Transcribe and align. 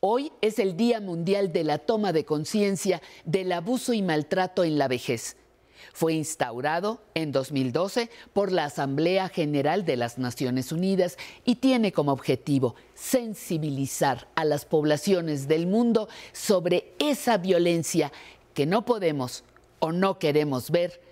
Hoy 0.00 0.30
es 0.42 0.60
el 0.60 0.76
Día 0.76 1.00
Mundial 1.00 1.52
de 1.52 1.64
la 1.64 1.78
Toma 1.78 2.12
de 2.12 2.24
Conciencia 2.24 3.02
del 3.24 3.50
Abuso 3.50 3.92
y 3.92 4.00
Maltrato 4.00 4.62
en 4.62 4.78
la 4.78 4.86
Vejez. 4.86 5.36
Fue 5.92 6.12
instaurado 6.12 7.02
en 7.14 7.32
2012 7.32 8.08
por 8.32 8.52
la 8.52 8.66
Asamblea 8.66 9.28
General 9.28 9.84
de 9.84 9.96
las 9.96 10.16
Naciones 10.16 10.70
Unidas 10.70 11.16
y 11.44 11.56
tiene 11.56 11.90
como 11.90 12.12
objetivo 12.12 12.76
sensibilizar 12.94 14.28
a 14.36 14.44
las 14.44 14.66
poblaciones 14.66 15.48
del 15.48 15.66
mundo 15.66 16.08
sobre 16.30 16.94
esa 17.00 17.36
violencia 17.36 18.12
que 18.54 18.66
no 18.66 18.84
podemos 18.84 19.42
o 19.80 19.90
no 19.90 20.20
queremos 20.20 20.70
ver 20.70 21.02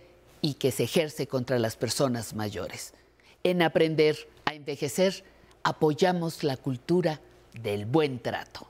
y 0.43 0.55
que 0.55 0.71
se 0.71 0.85
ejerce 0.85 1.27
contra 1.27 1.59
las 1.59 1.75
personas 1.75 2.37
mayores. 2.37 2.95
En 3.43 3.63
aprender 3.63 4.17
a 4.45 4.55
envejecer, 4.55 5.25
apoyamos 5.65 6.45
la 6.45 6.57
cultura 6.57 7.21
del 7.61 7.85
buen 7.85 8.21
trato. 8.21 8.69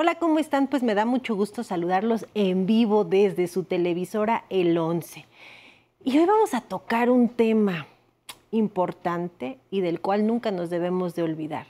Hola, 0.00 0.14
¿cómo 0.14 0.38
están? 0.38 0.68
Pues 0.68 0.84
me 0.84 0.94
da 0.94 1.04
mucho 1.04 1.34
gusto 1.34 1.64
saludarlos 1.64 2.24
en 2.34 2.66
vivo 2.66 3.02
desde 3.02 3.48
su 3.48 3.64
televisora 3.64 4.44
El 4.48 4.78
11. 4.78 5.26
Y 6.04 6.18
hoy 6.18 6.24
vamos 6.24 6.54
a 6.54 6.60
tocar 6.60 7.10
un 7.10 7.28
tema 7.28 7.88
importante 8.52 9.58
y 9.72 9.80
del 9.80 10.00
cual 10.00 10.24
nunca 10.24 10.52
nos 10.52 10.70
debemos 10.70 11.16
de 11.16 11.24
olvidar. 11.24 11.66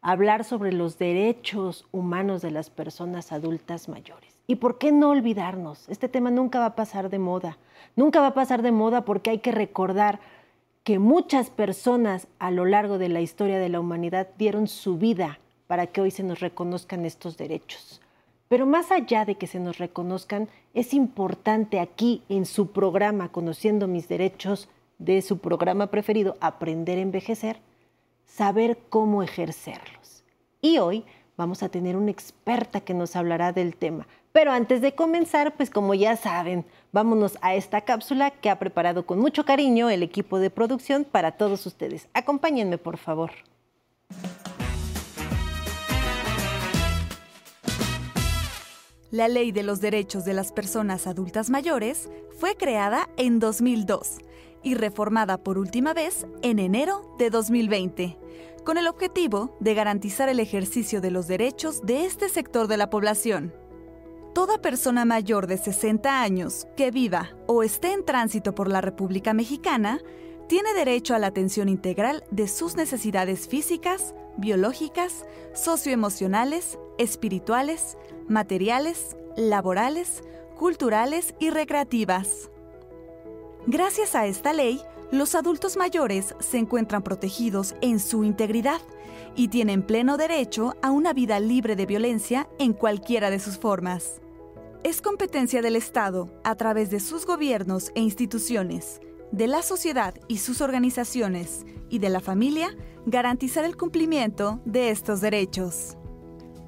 Hablar 0.00 0.44
sobre 0.44 0.72
los 0.72 0.96
derechos 0.96 1.86
humanos 1.92 2.40
de 2.40 2.50
las 2.50 2.70
personas 2.70 3.30
adultas 3.30 3.90
mayores. 3.90 4.40
¿Y 4.46 4.54
por 4.54 4.78
qué 4.78 4.90
no 4.90 5.10
olvidarnos? 5.10 5.86
Este 5.90 6.08
tema 6.08 6.30
nunca 6.30 6.60
va 6.60 6.66
a 6.68 6.76
pasar 6.76 7.10
de 7.10 7.18
moda. 7.18 7.58
Nunca 7.94 8.22
va 8.22 8.28
a 8.28 8.34
pasar 8.34 8.62
de 8.62 8.72
moda 8.72 9.04
porque 9.04 9.28
hay 9.28 9.40
que 9.40 9.52
recordar 9.52 10.18
que 10.82 10.98
muchas 10.98 11.50
personas 11.50 12.26
a 12.38 12.50
lo 12.50 12.64
largo 12.64 12.96
de 12.96 13.10
la 13.10 13.20
historia 13.20 13.58
de 13.58 13.68
la 13.68 13.80
humanidad 13.80 14.28
dieron 14.38 14.66
su 14.66 14.96
vida 14.96 15.40
para 15.66 15.86
que 15.86 16.00
hoy 16.00 16.10
se 16.10 16.22
nos 16.22 16.40
reconozcan 16.40 17.04
estos 17.04 17.36
derechos. 17.36 18.00
Pero 18.48 18.66
más 18.66 18.90
allá 18.92 19.24
de 19.24 19.36
que 19.36 19.46
se 19.46 19.58
nos 19.58 19.78
reconozcan, 19.78 20.48
es 20.74 20.94
importante 20.94 21.80
aquí 21.80 22.22
en 22.28 22.46
su 22.46 22.72
programa 22.72 23.32
Conociendo 23.32 23.88
mis 23.88 24.08
derechos, 24.08 24.68
de 24.98 25.22
su 25.22 25.38
programa 25.38 25.88
preferido, 25.88 26.36
Aprender 26.40 26.98
a 26.98 27.02
Envejecer, 27.02 27.58
saber 28.26 28.78
cómo 28.90 29.22
ejercerlos. 29.22 30.24
Y 30.60 30.78
hoy 30.78 31.04
vamos 31.36 31.62
a 31.62 31.68
tener 31.68 31.96
una 31.96 32.10
experta 32.10 32.80
que 32.80 32.94
nos 32.94 33.16
hablará 33.16 33.52
del 33.52 33.76
tema. 33.76 34.06
Pero 34.32 34.52
antes 34.52 34.80
de 34.80 34.94
comenzar, 34.94 35.56
pues 35.56 35.70
como 35.70 35.94
ya 35.94 36.16
saben, 36.16 36.64
vámonos 36.92 37.38
a 37.40 37.54
esta 37.54 37.82
cápsula 37.82 38.30
que 38.30 38.50
ha 38.50 38.58
preparado 38.58 39.06
con 39.06 39.18
mucho 39.18 39.44
cariño 39.44 39.90
el 39.90 40.02
equipo 40.02 40.38
de 40.38 40.50
producción 40.50 41.04
para 41.04 41.32
todos 41.32 41.66
ustedes. 41.66 42.08
Acompáñenme, 42.14 42.78
por 42.78 42.96
favor. 42.96 43.30
La 49.14 49.28
Ley 49.28 49.52
de 49.52 49.62
los 49.62 49.80
Derechos 49.80 50.24
de 50.24 50.34
las 50.34 50.50
Personas 50.50 51.06
Adultas 51.06 51.48
Mayores 51.48 52.08
fue 52.36 52.56
creada 52.56 53.08
en 53.16 53.38
2002 53.38 54.18
y 54.64 54.74
reformada 54.74 55.38
por 55.38 55.56
última 55.56 55.94
vez 55.94 56.26
en 56.42 56.58
enero 56.58 57.14
de 57.16 57.30
2020, 57.30 58.18
con 58.64 58.76
el 58.76 58.88
objetivo 58.88 59.56
de 59.60 59.74
garantizar 59.74 60.28
el 60.28 60.40
ejercicio 60.40 61.00
de 61.00 61.12
los 61.12 61.28
derechos 61.28 61.86
de 61.86 62.06
este 62.06 62.28
sector 62.28 62.66
de 62.66 62.76
la 62.76 62.90
población. 62.90 63.54
Toda 64.34 64.60
persona 64.60 65.04
mayor 65.04 65.46
de 65.46 65.58
60 65.58 66.20
años 66.20 66.66
que 66.76 66.90
viva 66.90 67.36
o 67.46 67.62
esté 67.62 67.92
en 67.92 68.04
tránsito 68.04 68.52
por 68.56 68.66
la 68.66 68.80
República 68.80 69.32
Mexicana 69.32 70.00
tiene 70.48 70.74
derecho 70.74 71.14
a 71.14 71.20
la 71.20 71.28
atención 71.28 71.68
integral 71.68 72.24
de 72.32 72.48
sus 72.48 72.74
necesidades 72.74 73.46
físicas, 73.46 74.12
biológicas, 74.36 75.24
socioemocionales, 75.54 76.80
espirituales, 76.98 77.96
materiales, 78.28 79.16
laborales, 79.36 80.22
culturales 80.56 81.34
y 81.38 81.50
recreativas. 81.50 82.50
Gracias 83.66 84.14
a 84.14 84.26
esta 84.26 84.52
ley, 84.52 84.80
los 85.10 85.34
adultos 85.34 85.76
mayores 85.76 86.34
se 86.38 86.58
encuentran 86.58 87.02
protegidos 87.02 87.74
en 87.80 88.00
su 88.00 88.24
integridad 88.24 88.80
y 89.36 89.48
tienen 89.48 89.82
pleno 89.82 90.16
derecho 90.16 90.74
a 90.82 90.90
una 90.90 91.12
vida 91.12 91.40
libre 91.40 91.76
de 91.76 91.86
violencia 91.86 92.48
en 92.58 92.72
cualquiera 92.72 93.30
de 93.30 93.38
sus 93.38 93.58
formas. 93.58 94.20
Es 94.82 95.00
competencia 95.00 95.62
del 95.62 95.76
Estado, 95.76 96.28
a 96.44 96.54
través 96.56 96.90
de 96.90 97.00
sus 97.00 97.26
gobiernos 97.26 97.90
e 97.94 98.00
instituciones, 98.00 99.00
de 99.32 99.46
la 99.46 99.62
sociedad 99.62 100.14
y 100.28 100.38
sus 100.38 100.60
organizaciones 100.60 101.64
y 101.88 101.98
de 101.98 102.10
la 102.10 102.20
familia, 102.20 102.76
garantizar 103.06 103.64
el 103.64 103.76
cumplimiento 103.76 104.60
de 104.64 104.90
estos 104.90 105.20
derechos. 105.20 105.96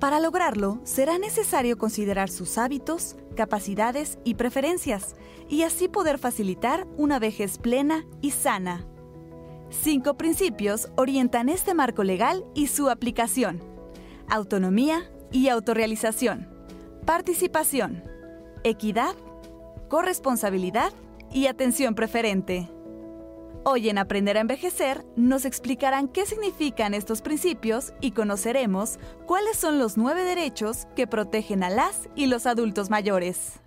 Para 0.01 0.21
lograrlo, 0.21 0.79
será 0.85 1.19
necesario 1.19 1.79
considerar 1.79 2.29
sus 2.29 2.59
hábitos, 2.59 3.17
capacidades 3.35 4.19
y 4.25 4.35
preferencias, 4.35 5.17
y 5.49 5.63
así 5.63 5.89
poder 5.89 6.19
facilitar 6.19 6.87
una 6.99 7.19
vejez 7.19 7.57
plena 7.59 8.05
y 8.21 8.33
sana. 8.33 8.85
Cinco 9.71 10.17
principios 10.17 10.91
orientan 10.97 11.49
este 11.49 11.75
marco 11.75 12.05
legal 12.05 12.45
y 12.55 12.67
su 12.67 12.91
aplicación. 12.91 13.63
Autonomía 14.29 15.11
y 15.33 15.49
autorrealización. 15.49 16.49
Participación. 17.07 18.05
Equidad. 18.65 19.15
Corresponsabilidad 19.89 20.93
y 21.33 21.47
atención 21.47 21.95
preferente. 21.95 22.69
Hoy 23.69 23.89
en 23.89 23.99
Aprender 23.99 24.37
a 24.37 24.43
Envejecer 24.43 25.05
nos 25.17 25.45
explicarán 25.45 26.07
qué 26.07 26.25
significan 26.25 26.95
estos 26.95 27.21
principios 27.21 27.95
y 28.01 28.13
conoceremos 28.13 29.01
cuáles 29.27 29.57
son 29.57 29.81
los 29.81 29.97
nueve 29.97 30.23
derechos 30.23 30.87
que 30.95 31.09
protegen 31.09 31.65
a 31.65 31.69
las 31.69 32.09
y 32.15 32.27
los 32.27 32.47
adultos 32.47 32.91
mayores. 32.91 33.59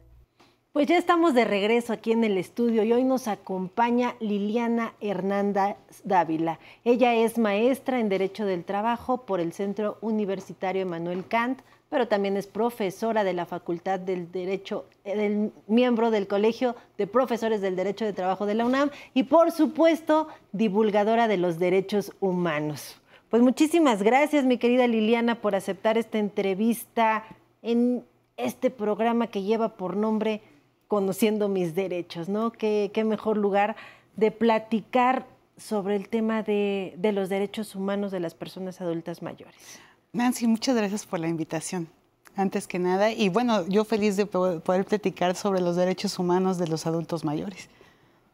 Pues 0.71 0.87
ya 0.87 0.97
estamos 0.97 1.33
de 1.33 1.43
regreso 1.43 1.91
aquí 1.91 2.13
en 2.13 2.23
el 2.23 2.37
estudio 2.37 2.83
y 2.83 2.93
hoy 2.93 3.03
nos 3.03 3.27
acompaña 3.27 4.15
Liliana 4.21 4.93
Hernández 5.01 5.75
Dávila. 6.05 6.59
Ella 6.85 7.13
es 7.13 7.37
maestra 7.37 7.99
en 7.99 8.07
Derecho 8.07 8.45
del 8.45 8.63
Trabajo 8.63 9.25
por 9.25 9.41
el 9.41 9.51
Centro 9.51 9.97
Universitario 9.99 10.83
Emanuel 10.83 11.27
Kant, 11.27 11.59
pero 11.89 12.07
también 12.07 12.37
es 12.37 12.47
profesora 12.47 13.23
de 13.23 13.33
la 13.33 13.45
Facultad 13.45 13.99
del 13.99 14.31
Derecho, 14.31 14.85
eh, 15.03 15.17
del, 15.17 15.51
miembro 15.67 16.11
del 16.11 16.27
Colegio 16.27 16.75
de 16.97 17.07
Profesores 17.07 17.61
del 17.61 17.75
Derecho 17.75 18.05
de 18.05 18.13
Trabajo 18.13 18.45
de 18.45 18.53
la 18.53 18.65
UNAM 18.65 18.91
y 19.13 19.23
por 19.23 19.51
supuesto 19.51 20.27
divulgadora 20.51 21.27
de 21.27 21.37
los 21.37 21.59
derechos 21.59 22.13
humanos. 22.19 22.97
Pues 23.29 23.41
muchísimas 23.41 24.01
gracias 24.03 24.45
mi 24.45 24.57
querida 24.57 24.87
Liliana 24.87 25.35
por 25.35 25.55
aceptar 25.55 25.97
esta 25.97 26.17
entrevista 26.17 27.23
en 27.61 28.03
este 28.37 28.69
programa 28.69 29.27
que 29.27 29.43
lleva 29.43 29.75
por 29.75 29.97
nombre 29.97 30.41
Conociendo 30.87 31.49
mis 31.49 31.75
derechos, 31.75 32.29
¿no? 32.29 32.51
Qué, 32.51 32.91
mejor 33.05 33.37
lugar 33.37 33.75
de 34.15 34.31
platicar 34.31 35.27
sobre 35.55 35.95
el 35.95 36.09
tema 36.09 36.41
de, 36.41 36.95
de 36.97 37.11
los 37.11 37.29
derechos 37.29 37.75
humanos 37.75 38.11
de 38.11 38.19
las 38.19 38.33
personas 38.33 38.81
adultas 38.81 39.21
mayores. 39.21 39.79
Nancy, 40.11 40.47
muchas 40.47 40.75
gracias 40.75 41.05
por 41.05 41.19
la 41.19 41.27
invitación, 41.27 41.87
antes 42.35 42.67
que 42.67 42.79
nada. 42.79 43.11
Y 43.11 43.29
bueno, 43.29 43.67
yo 43.67 43.85
feliz 43.85 44.17
de 44.17 44.25
poder 44.25 44.85
platicar 44.85 45.35
sobre 45.35 45.61
los 45.61 45.75
derechos 45.75 46.17
humanos 46.17 46.57
de 46.57 46.67
los 46.67 46.87
adultos 46.87 47.23
mayores. 47.23 47.69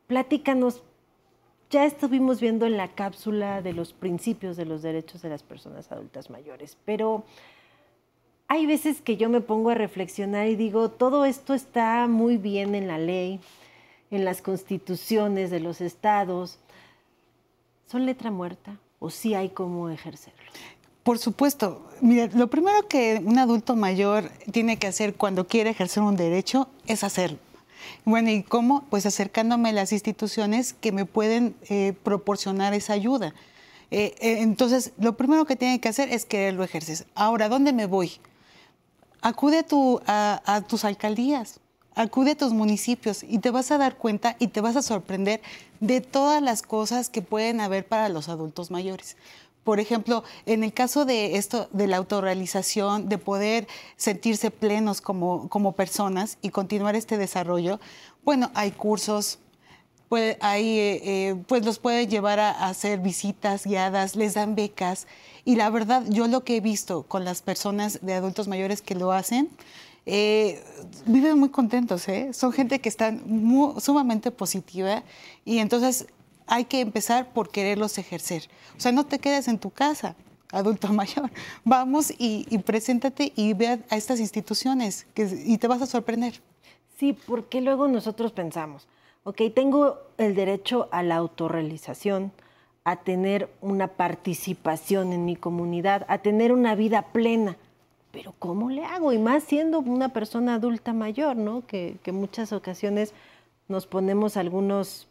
Platícanos, 0.08 0.84
ya 1.70 1.84
estuvimos 1.84 2.40
viendo 2.40 2.66
en 2.66 2.78
la 2.78 2.88
cápsula 2.88 3.62
de 3.62 3.74
los 3.74 3.92
principios 3.92 4.56
de 4.56 4.64
los 4.64 4.84
derechos 4.84 5.22
de 5.22 5.30
las 5.30 5.44
personas 5.44 5.92
adultas 5.92 6.30
mayores, 6.30 6.78
pero 6.86 7.26
hay 8.48 8.66
veces 8.68 9.02
que 9.02 9.18
yo 9.18 9.28
me 9.28 9.42
pongo 9.42 9.72
a 9.72 9.76
reflexionar 9.76 10.48
y 10.48 10.56
digo, 10.56 10.92
todo 10.92 11.26
esto 11.26 11.54
está 11.54 12.08
muy 12.08 12.38
bien 12.38 12.74
en 12.74 12.88
la 12.88 13.00
ley, 13.00 13.42
en 14.12 14.24
las 14.24 14.42
constituciones 14.42 15.52
de 15.52 15.60
los 15.60 15.82
estados. 15.82 16.58
¿Son 17.88 18.06
letra 18.06 18.32
muerta 18.32 18.78
o 19.00 19.10
sí 19.10 19.34
hay 19.34 19.50
cómo 19.50 19.90
ejercerlo? 19.90 20.52
Por 21.06 21.20
supuesto. 21.20 21.86
Mire, 22.02 22.32
lo 22.34 22.48
primero 22.48 22.88
que 22.88 23.22
un 23.24 23.38
adulto 23.38 23.76
mayor 23.76 24.32
tiene 24.52 24.78
que 24.78 24.88
hacer 24.88 25.14
cuando 25.14 25.46
quiere 25.46 25.70
ejercer 25.70 26.02
un 26.02 26.16
derecho 26.16 26.68
es 26.88 27.04
hacerlo. 27.04 27.38
Bueno, 28.06 28.32
¿y 28.32 28.42
cómo? 28.42 28.86
Pues 28.90 29.06
acercándome 29.06 29.70
a 29.70 29.74
las 29.74 29.92
instituciones 29.92 30.74
que 30.74 30.92
me 30.92 31.06
pueden 31.06 31.56
eh, 31.70 31.94
proporcionar 32.02 32.74
esa 32.74 32.94
ayuda. 32.94 33.36
Eh, 33.92 34.16
eh, 34.20 34.38
entonces, 34.40 34.94
lo 34.98 35.16
primero 35.16 35.46
que 35.46 35.56
tiene 35.56 35.80
que 35.80 35.90
hacer 35.90 36.10
es 36.12 36.26
quererlo 36.26 36.64
ejercer. 36.64 37.06
Ahora, 37.14 37.50
¿dónde 37.50 37.72
me 37.72 37.86
voy? 37.86 38.14
Acude 39.22 39.64
a, 40.08 40.42
a 40.44 40.62
tus 40.62 40.86
alcaldías, 40.86 41.60
Acude 41.98 42.32
a 42.32 42.36
tus 42.36 42.52
municipios 42.52 43.24
y 43.24 43.40
te 43.40 43.52
vas 43.52 43.72
a 43.72 43.78
dar 43.78 43.96
cuenta 43.96 44.36
y 44.38 44.48
te 44.48 44.60
vas 44.60 44.76
a 44.76 44.82
sorprender 44.82 45.42
de 45.80 46.02
todas 46.02 46.42
las 46.42 46.62
cosas 46.62 47.10
que 47.10 47.22
pueden 47.22 47.62
haber 47.62 47.88
para 47.88 48.10
los 48.10 48.28
adultos 48.28 48.70
mayores. 48.70 49.16
Por 49.66 49.80
ejemplo, 49.80 50.24
en 50.46 50.64
el 50.64 50.74
caso 50.74 51.06
de 51.06 51.38
esto, 51.38 51.68
de 51.74 51.88
la 51.88 51.98
autorrealización, 51.98 53.10
de 53.10 53.18
poder 53.18 53.68
sentirse 53.98 54.52
plenos 54.52 55.02
como, 55.02 55.50
como 55.50 55.72
personas 55.72 56.38
y 56.44 56.52
continuar 56.52 56.96
este 56.96 57.18
desarrollo, 57.18 57.80
bueno, 58.24 58.52
hay 58.54 58.70
cursos, 58.70 59.40
pues, 60.08 60.38
hay, 60.42 60.78
eh, 60.78 61.02
eh, 61.04 61.36
pues 61.48 61.66
los 61.66 61.80
puede 61.80 62.06
llevar 62.06 62.40
a, 62.40 62.52
hacer 62.68 63.00
visitas 63.00 63.66
guiadas, 63.66 64.16
les 64.16 64.36
dan 64.36 64.54
becas. 64.54 65.08
Y 65.46 65.56
la 65.56 65.72
verdad, 65.72 66.04
yo 66.10 66.28
lo 66.28 66.44
que 66.44 66.58
he 66.58 66.62
visto 66.62 67.02
con 67.02 67.26
las 67.26 67.42
personas 67.42 67.98
de 68.04 68.14
adultos 68.14 68.48
mayores 68.48 68.84
que 68.84 68.94
lo 68.94 69.12
hacen, 69.12 69.50
eh, 70.06 70.64
viven 71.08 71.40
muy 71.40 71.50
contentos, 71.50 72.06
son 72.34 72.54
gente 72.54 72.78
que 72.78 72.90
está 72.90 73.12
sumamente 73.80 74.30
positiva 74.30 75.04
y 75.44 75.58
entonces 75.58 76.06
hay 76.48 76.66
que 76.66 76.82
empezar 76.82 77.34
por 77.34 77.50
quererlos 77.50 77.98
ejercer. 77.98 78.50
O 78.78 78.80
sea, 78.80 78.92
no 78.92 79.06
te 79.06 79.20
quedes 79.20 79.48
en 79.48 79.60
tu 79.60 79.70
casa, 79.70 80.16
adulto 80.52 80.88
mayor. 80.94 81.30
Vamos 81.64 82.14
y, 82.18 82.58
preséntate 82.60 83.34
y 83.36 83.54
ve 83.54 83.80
a, 83.90 83.96
estas 83.96 84.20
instituciones 84.20 85.08
y 85.16 85.58
te 85.58 85.68
vas 85.68 85.82
a 85.82 85.86
sorprender. 85.86 86.42
Sí, 86.98 87.14
porque 87.14 87.62
luego 87.62 87.88
nosotros 87.88 88.32
pensamos, 88.32 88.88
ok, 89.24 89.42
tengo 89.54 89.98
el 90.18 90.34
derecho 90.34 90.88
a 90.92 91.04
la 91.04 91.18
autorrealización, 91.18 92.32
a 92.86 92.98
tener 92.98 93.50
una 93.62 93.88
participación 93.88 95.12
en 95.12 95.26
mi 95.26 95.36
comunidad, 95.36 96.06
a 96.08 96.20
tener 96.20 96.54
una 96.54 96.76
vida 96.76 97.02
plena. 97.12 97.58
Pero 98.12 98.34
¿cómo 98.40 98.70
le 98.70 98.86
hago? 98.86 99.12
Y 99.12 99.18
más 99.18 99.44
siendo 99.44 99.80
una 99.80 100.10
persona 100.10 100.54
adulta 100.54 100.94
mayor, 100.94 101.36
¿no? 101.36 101.66
Que, 101.66 101.98
que 102.04 102.12
muchas 102.12 102.54
ocasiones 102.54 103.14
nos 103.68 103.88
ponemos 103.88 104.38
algunos 104.38 105.08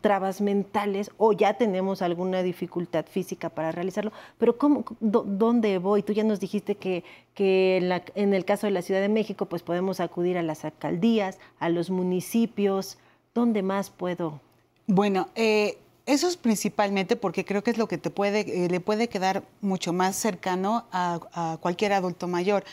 trabas 0.00 0.40
mentales 0.40 1.10
o 1.16 1.32
ya 1.32 1.54
tenemos 1.54 2.02
alguna 2.02 2.42
dificultad 2.42 3.06
física 3.06 3.48
para 3.48 3.72
realizarlo, 3.72 4.12
pero 4.38 4.58
¿cómo, 4.58 4.84
¿dónde 5.00 5.78
voy? 5.78 6.02
Tú 6.02 6.12
ya 6.12 6.24
nos 6.24 6.40
dijiste 6.40 6.74
que, 6.74 7.04
que 7.34 7.76
en, 8.14 8.34
el 8.34 8.44
caso 8.44 8.66
de 8.66 8.72
la 8.72 8.82
Ciudad 8.82 9.00
de 9.00 9.08
México 9.08 9.46
pues 9.46 9.62
podemos 9.62 10.00
acudir 10.00 10.38
a 10.38 10.42
las 10.42 10.64
alcaldías, 10.64 11.38
a 11.58 11.68
los 11.68 11.90
municipios, 11.90 12.98
¿dónde 13.34 13.62
más 13.62 13.90
puedo? 13.90 14.40
Bueno, 14.86 15.28
eh, 15.34 15.78
eso 16.06 16.28
es 16.28 16.36
principalmente 16.36 17.16
porque 17.16 17.44
creo 17.44 17.62
que 17.62 17.70
es 17.70 17.78
lo 17.78 17.88
que 17.88 17.98
te 17.98 18.10
puede, 18.10 18.40
eh, 18.40 18.68
le 18.68 18.80
puede 18.80 19.08
quedar 19.08 19.42
mucho 19.60 19.92
más 19.92 20.16
cercano 20.16 20.86
a 20.92 21.58
cualquier 21.60 21.92
adulto 21.92 22.28
mayor 22.28 22.64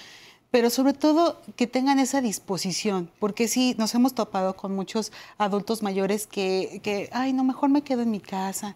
pero 0.54 0.70
sobre 0.70 0.94
todo 0.94 1.42
que 1.56 1.66
tengan 1.66 1.98
esa 1.98 2.22
disposición, 2.22 3.10
porque 3.18 3.48
sí, 3.48 3.74
nos 3.80 3.96
hemos 3.96 4.14
topado 4.14 4.56
con 4.56 4.76
muchos 4.76 5.12
adultos 5.40 5.82
mayores 5.82 6.28
que, 6.28 6.80
que 6.84 7.10
ay, 7.12 7.34
no, 7.34 7.44
mejor 7.44 7.72
me 7.72 7.82
quedo 7.82 8.04
en 8.04 8.12
mi 8.12 8.20
casa. 8.20 8.76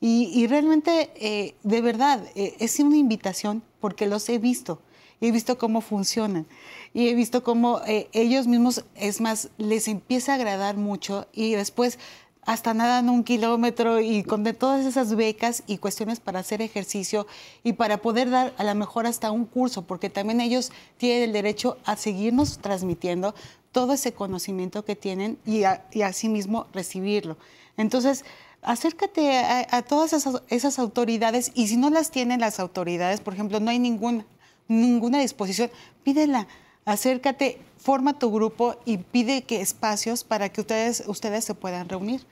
Y, 0.00 0.30
y 0.32 0.46
realmente, 0.46 1.10
eh, 1.16 1.56
de 1.64 1.80
verdad, 1.80 2.22
eh, 2.36 2.54
es 2.60 2.78
una 2.78 2.96
invitación 2.96 3.64
porque 3.80 4.06
los 4.06 4.28
he 4.28 4.38
visto, 4.38 4.80
he 5.20 5.32
visto 5.32 5.58
cómo 5.58 5.80
funcionan 5.80 6.46
y 6.94 7.08
he 7.08 7.14
visto 7.16 7.42
cómo 7.42 7.80
eh, 7.88 8.06
ellos 8.12 8.46
mismos, 8.46 8.84
es 8.94 9.20
más, 9.20 9.48
les 9.58 9.88
empieza 9.88 10.30
a 10.30 10.34
agradar 10.36 10.76
mucho 10.76 11.26
y 11.32 11.54
después 11.54 11.98
hasta 12.46 12.72
nadan 12.74 13.10
un 13.10 13.24
kilómetro 13.24 14.00
y 14.00 14.22
con 14.22 14.44
todas 14.54 14.86
esas 14.86 15.14
becas 15.16 15.64
y 15.66 15.78
cuestiones 15.78 16.20
para 16.20 16.38
hacer 16.38 16.62
ejercicio 16.62 17.26
y 17.64 17.72
para 17.72 17.98
poder 17.98 18.30
dar 18.30 18.54
a 18.56 18.62
lo 18.62 18.74
mejor 18.76 19.06
hasta 19.06 19.32
un 19.32 19.44
curso, 19.44 19.82
porque 19.82 20.08
también 20.08 20.40
ellos 20.40 20.70
tienen 20.96 21.24
el 21.24 21.32
derecho 21.32 21.76
a 21.84 21.96
seguirnos 21.96 22.58
transmitiendo 22.58 23.34
todo 23.72 23.92
ese 23.92 24.12
conocimiento 24.12 24.84
que 24.84 24.94
tienen 24.94 25.38
y, 25.44 25.64
a, 25.64 25.84
y 25.90 26.02
asimismo 26.02 26.66
recibirlo. 26.72 27.36
Entonces, 27.76 28.24
acércate 28.62 29.36
a, 29.38 29.66
a 29.68 29.82
todas 29.82 30.12
esas, 30.12 30.42
esas, 30.48 30.78
autoridades 30.78 31.50
y 31.54 31.66
si 31.66 31.76
no 31.76 31.90
las 31.90 32.12
tienen 32.12 32.40
las 32.40 32.60
autoridades, 32.60 33.20
por 33.20 33.34
ejemplo, 33.34 33.58
no 33.58 33.70
hay 33.70 33.80
ninguna, 33.80 34.24
ninguna 34.68 35.20
disposición, 35.20 35.68
pídela 36.04 36.46
acércate, 36.86 37.58
forma 37.76 38.18
tu 38.18 38.32
grupo 38.32 38.76
y 38.86 38.98
pide 38.98 39.42
que 39.42 39.60
espacios 39.60 40.24
para 40.24 40.48
que 40.48 40.62
ustedes, 40.62 41.04
ustedes 41.06 41.44
se 41.44 41.54
puedan 41.54 41.88
reunir. 41.88 42.22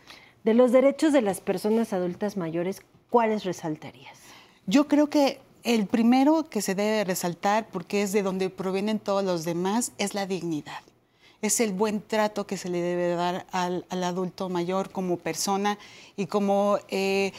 De 0.45 0.55
los 0.55 0.73
derechos 0.73 1.13
de 1.13 1.21
las 1.21 1.41
personas 1.41 1.93
adultas 1.93 2.37
mayores, 2.37 2.81
¿cuáles 3.11 3.45
resaltarías? 3.45 4.19
Yo 4.67 4.89
creo 4.89 5.11
que 5.11 5.41
el 5.65 5.87
primero 5.87 6.49
que 6.49 6.63
se 6.63 6.75
debe 6.75 7.05
resaltar, 7.05 7.67
porque 7.69 8.03
es 8.03 8.13
de 8.13 8.23
donde 8.23 8.51
provienen 8.51 8.99
todos 8.99 9.25
los 9.25 9.45
demás, 9.45 9.93
es 9.99 10.15
la 10.15 10.27
dignidad. 10.27 10.83
Es 11.43 11.61
el 11.61 11.73
buen 11.73 12.01
trato 12.01 12.47
que 12.47 12.57
se 12.57 12.69
le 12.71 12.81
debe 12.81 13.15
dar 13.15 13.47
al, 13.51 13.85
al 13.91 14.05
adulto 14.05 14.49
mayor 14.49 14.91
como 14.91 15.19
persona 15.19 15.79
y 16.17 16.27
como 16.27 16.79
eh, 16.89 17.33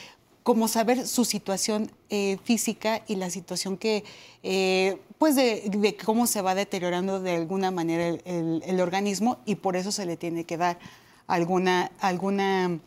como 0.46 0.68
saber 0.68 1.08
su 1.08 1.26
situación 1.26 1.90
eh, 2.12 2.38
física 2.44 3.02
y 3.08 3.16
la 3.16 3.32
situación 3.32 3.78
que, 3.78 4.04
eh, 4.44 5.00
pues 5.18 5.36
de, 5.36 5.64
de, 5.72 5.98
cómo 5.98 6.28
se 6.28 6.44
va 6.44 6.54
deteriorando 6.54 7.20
de 7.20 7.36
alguna 7.36 7.72
manera 7.72 8.08
el, 8.08 8.22
el, 8.26 8.62
el, 8.64 8.80
organismo 8.80 9.40
y 9.48 9.56
por 9.56 9.76
eso 9.76 9.92
se 9.92 10.06
le 10.06 10.18
tiene 10.18 10.44
que 10.44 10.56
dar 10.56 10.78
alguna, 11.26 11.92
alguna 12.00 12.78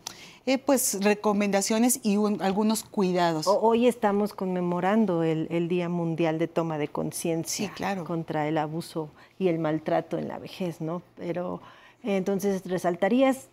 eh, 0.46 0.58
pues 0.58 1.02
recomendaciones 1.02 1.98
y 2.04 2.16
un, 2.16 2.40
algunos 2.42 2.84
cuidados. 2.84 3.48
Hoy 3.48 3.88
estamos 3.88 4.34
conmemorando 4.34 5.24
el, 5.24 5.48
el 5.50 5.66
Día 5.66 5.88
Mundial 5.88 6.38
de 6.38 6.46
Toma 6.46 6.78
de 6.78 6.86
Conciencia 6.86 7.66
sí, 7.66 7.74
claro. 7.74 8.04
contra 8.04 8.46
el 8.46 8.56
abuso 8.56 9.10
y 9.36 9.48
el 9.48 9.58
maltrato 9.58 10.16
en 10.16 10.28
la 10.28 10.38
vejez, 10.38 10.80
¿no? 10.80 11.02
Pero 11.16 11.60
entonces 12.04 12.62
resaltarías 12.66 13.48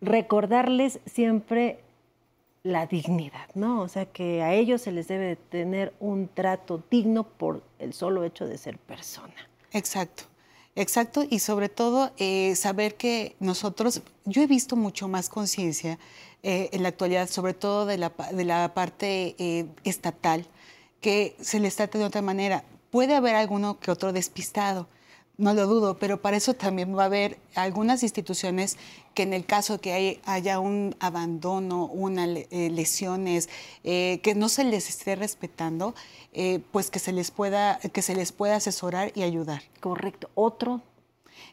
recordarles 0.00 1.00
siempre 1.04 1.80
la 2.66 2.86
dignidad, 2.86 3.48
¿no? 3.54 3.80
O 3.80 3.88
sea, 3.88 4.06
que 4.06 4.42
a 4.42 4.52
ellos 4.52 4.82
se 4.82 4.92
les 4.92 5.06
debe 5.06 5.36
tener 5.36 5.94
un 6.00 6.28
trato 6.28 6.82
digno 6.90 7.24
por 7.24 7.62
el 7.78 7.92
solo 7.92 8.24
hecho 8.24 8.46
de 8.46 8.58
ser 8.58 8.76
persona. 8.78 9.34
Exacto, 9.72 10.24
exacto, 10.74 11.24
y 11.28 11.38
sobre 11.38 11.68
todo 11.68 12.10
eh, 12.18 12.56
saber 12.56 12.96
que 12.96 13.36
nosotros, 13.38 14.02
yo 14.24 14.42
he 14.42 14.46
visto 14.46 14.74
mucho 14.74 15.06
más 15.06 15.28
conciencia 15.28 15.98
eh, 16.42 16.68
en 16.72 16.82
la 16.82 16.88
actualidad, 16.88 17.28
sobre 17.28 17.54
todo 17.54 17.86
de 17.86 17.98
la, 17.98 18.12
de 18.32 18.44
la 18.44 18.74
parte 18.74 19.36
eh, 19.38 19.66
estatal, 19.84 20.44
que 21.00 21.36
se 21.40 21.60
les 21.60 21.76
trata 21.76 21.98
de 21.98 22.04
otra 22.04 22.22
manera. 22.22 22.64
Puede 22.90 23.14
haber 23.14 23.36
alguno 23.36 23.78
que 23.78 23.92
otro 23.92 24.12
despistado, 24.12 24.88
no 25.38 25.52
lo 25.52 25.66
dudo, 25.66 25.98
pero 25.98 26.20
para 26.20 26.36
eso 26.36 26.54
también 26.54 26.96
va 26.96 27.02
a 27.02 27.06
haber 27.06 27.38
algunas 27.54 28.02
instituciones 28.02 28.78
que 29.14 29.22
en 29.22 29.32
el 29.32 29.44
caso 29.44 29.80
que 29.80 29.92
hay, 29.92 30.20
haya 30.24 30.60
un 30.60 30.96
abandono, 30.98 31.86
unas 31.86 32.28
eh, 32.28 32.70
lesiones, 32.70 33.48
eh, 33.84 34.20
que 34.22 34.34
no 34.34 34.48
se 34.48 34.64
les 34.64 34.88
esté 34.88 35.14
respetando, 35.14 35.94
eh, 36.32 36.60
pues 36.72 36.90
que 36.90 36.98
se 36.98 37.12
les 37.12 37.30
pueda, 37.30 37.78
que 37.78 38.02
se 38.02 38.14
les 38.14 38.32
pueda 38.32 38.56
asesorar 38.56 39.12
y 39.14 39.22
ayudar. 39.22 39.62
Correcto. 39.80 40.30
Otro. 40.34 40.80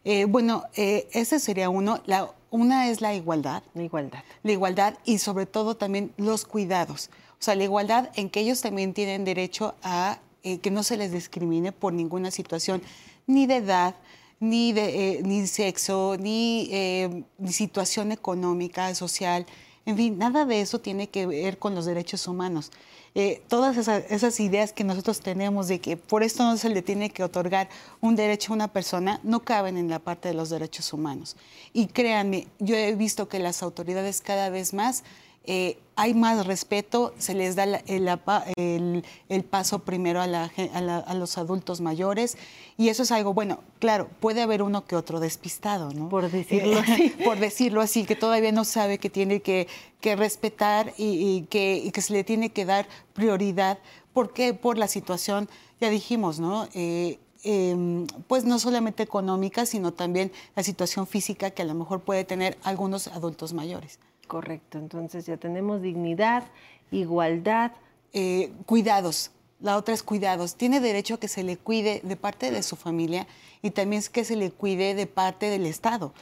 Eh, 0.05 0.25
bueno, 0.25 0.63
ese 0.75 1.39
sería 1.39 1.69
uno. 1.69 2.01
La, 2.05 2.31
una 2.51 2.89
es 2.89 3.01
la 3.01 3.13
igualdad. 3.13 3.63
La 3.73 3.83
igualdad. 3.83 4.23
La 4.43 4.51
igualdad 4.51 4.97
y 5.03 5.17
sobre 5.17 5.45
todo 5.45 5.75
también 5.75 6.13
los 6.17 6.45
cuidados. 6.45 7.09
O 7.33 7.43
sea, 7.43 7.55
la 7.55 7.65
igualdad 7.65 8.11
en 8.15 8.29
que 8.29 8.39
ellos 8.39 8.61
también 8.61 8.93
tienen 8.93 9.25
derecho 9.25 9.75
a 9.83 10.19
que 10.41 10.71
no 10.71 10.83
se 10.83 10.97
les 10.97 11.13
discrimine 11.13 11.71
por 11.71 11.93
ninguna 11.93 12.29
situación 12.29 12.81
ni 13.27 13.45
de 13.47 13.57
edad, 13.57 13.95
ni 14.39 14.73
de 14.73 15.17
eh, 15.17 15.23
ni 15.23 15.47
sexo, 15.47 16.17
ni, 16.19 16.67
eh, 16.71 17.23
ni, 17.37 17.53
situación 17.53 18.11
económica, 18.11 18.93
social, 18.95 19.45
en 19.85 19.97
fin, 19.97 20.17
nada 20.17 20.45
de 20.45 20.61
eso 20.61 20.79
tiene 20.79 21.09
que 21.09 21.25
ver 21.25 21.59
con 21.59 21.75
los 21.75 21.85
derechos 21.85 22.27
humanos. 22.27 22.71
Eh, 23.15 23.43
todas 23.47 23.77
esas, 23.77 24.05
esas, 24.09 24.39
ideas 24.39 24.73
que 24.73 24.83
nosotros 24.83 25.19
tenemos 25.19 25.67
de 25.67 25.79
que 25.79 25.97
por 25.97 26.23
esto 26.23 26.43
no 26.43 26.57
se 26.57 26.69
le 26.69 26.81
tiene 26.81 27.11
que 27.11 27.23
otorgar 27.23 27.69
un 28.01 28.15
derecho 28.15 28.53
a 28.53 28.55
una 28.55 28.69
persona, 28.69 29.19
no 29.23 29.41
caben 29.41 29.77
en 29.77 29.89
la 29.89 29.99
parte 29.99 30.29
de 30.29 30.33
los 30.33 30.49
derechos 30.49 30.93
humanos. 30.93 31.35
Y 31.73 31.87
créanme, 31.87 32.47
yo 32.59 32.75
he 32.75 32.95
visto 32.95 33.27
que 33.27 33.39
las 33.39 33.61
autoridades 33.61 34.21
cada 34.21 34.49
vez 34.49 34.73
más 34.73 35.03
eh, 35.45 35.77
hay 35.95 36.13
más 36.13 36.45
respeto, 36.47 37.13
se 37.17 37.33
les 37.33 37.55
da 37.55 37.65
el, 37.65 38.09
el, 38.55 39.05
el, 39.29 39.43
paso 39.43 39.79
primero 39.79 40.21
a, 40.21 40.27
la, 40.27 40.51
a, 40.73 40.81
la, 40.81 40.97
a, 40.97 41.13
los 41.13 41.37
adultos 41.37 41.81
mayores 41.81 42.37
y 42.77 42.89
eso 42.89 43.03
es 43.03 43.11
algo, 43.11 43.33
bueno, 43.33 43.59
claro, 43.79 44.09
puede 44.19 44.41
haber 44.41 44.63
uno 44.63 44.85
que 44.85 44.95
otro 44.95 45.19
despistado, 45.19 45.91
¿no? 45.91 46.09
Por 46.09 46.31
decirlo 46.31 46.79
así. 46.87 47.09
Por 47.23 47.39
decirlo 47.39 47.81
así, 47.81 48.05
que 48.05 48.15
todavía 48.15 48.51
no 48.51 48.63
sabe 48.63 48.97
que 48.97 49.09
tiene 49.09 49.41
que, 49.41 49.67
que 50.01 50.15
respetar 50.15 50.93
y, 50.97 51.37
y, 51.37 51.41
que, 51.43 51.75
y, 51.75 51.91
que, 51.91 52.01
se 52.01 52.13
le 52.13 52.23
tiene 52.23 52.49
que 52.49 52.65
dar 52.65 52.87
prioridad. 53.13 53.77
¿Por 54.13 54.33
qué? 54.33 54.53
Por 54.53 54.77
la 54.77 54.87
situación, 54.87 55.49
ya 55.79 55.89
dijimos, 55.89 56.39
¿no? 56.39 56.67
Eh, 56.73 57.19
eh, 57.43 58.05
pues 58.27 58.45
no 58.45 58.57
solamente 58.57 59.03
económica, 59.03 59.65
sino 59.65 59.91
también 59.91 60.31
la 60.55 60.63
situación 60.63 61.05
física 61.05 61.51
que 61.51 61.61
a 61.61 61.65
lo 61.65 61.73
mejor 61.73 62.01
puede 62.01 62.23
tener 62.23 62.57
algunos 62.63 63.07
adultos 63.07 63.53
mayores. 63.53 63.99
Correcto, 64.27 64.77
entonces 64.77 65.25
ya 65.25 65.37
tenemos 65.37 65.81
dignidad, 65.81 66.43
igualdad. 66.91 67.71
Eh, 68.13 68.51
cuidados, 68.65 69.31
la 69.59 69.77
otra 69.77 69.93
es 69.93 70.03
cuidados. 70.03 70.55
Tiene 70.55 70.79
derecho 70.79 71.15
a 71.15 71.19
que 71.19 71.27
se 71.27 71.43
le 71.43 71.57
cuide 71.57 72.01
de 72.03 72.15
parte 72.15 72.51
de 72.51 72.63
su 72.63 72.75
familia 72.75 73.27
y 73.61 73.71
también 73.71 74.03
que 74.11 74.23
se 74.23 74.35
le 74.35 74.51
cuide 74.51 74.93
de 74.93 75.07
parte 75.07 75.49
del 75.49 75.65
Estado. 75.65 76.13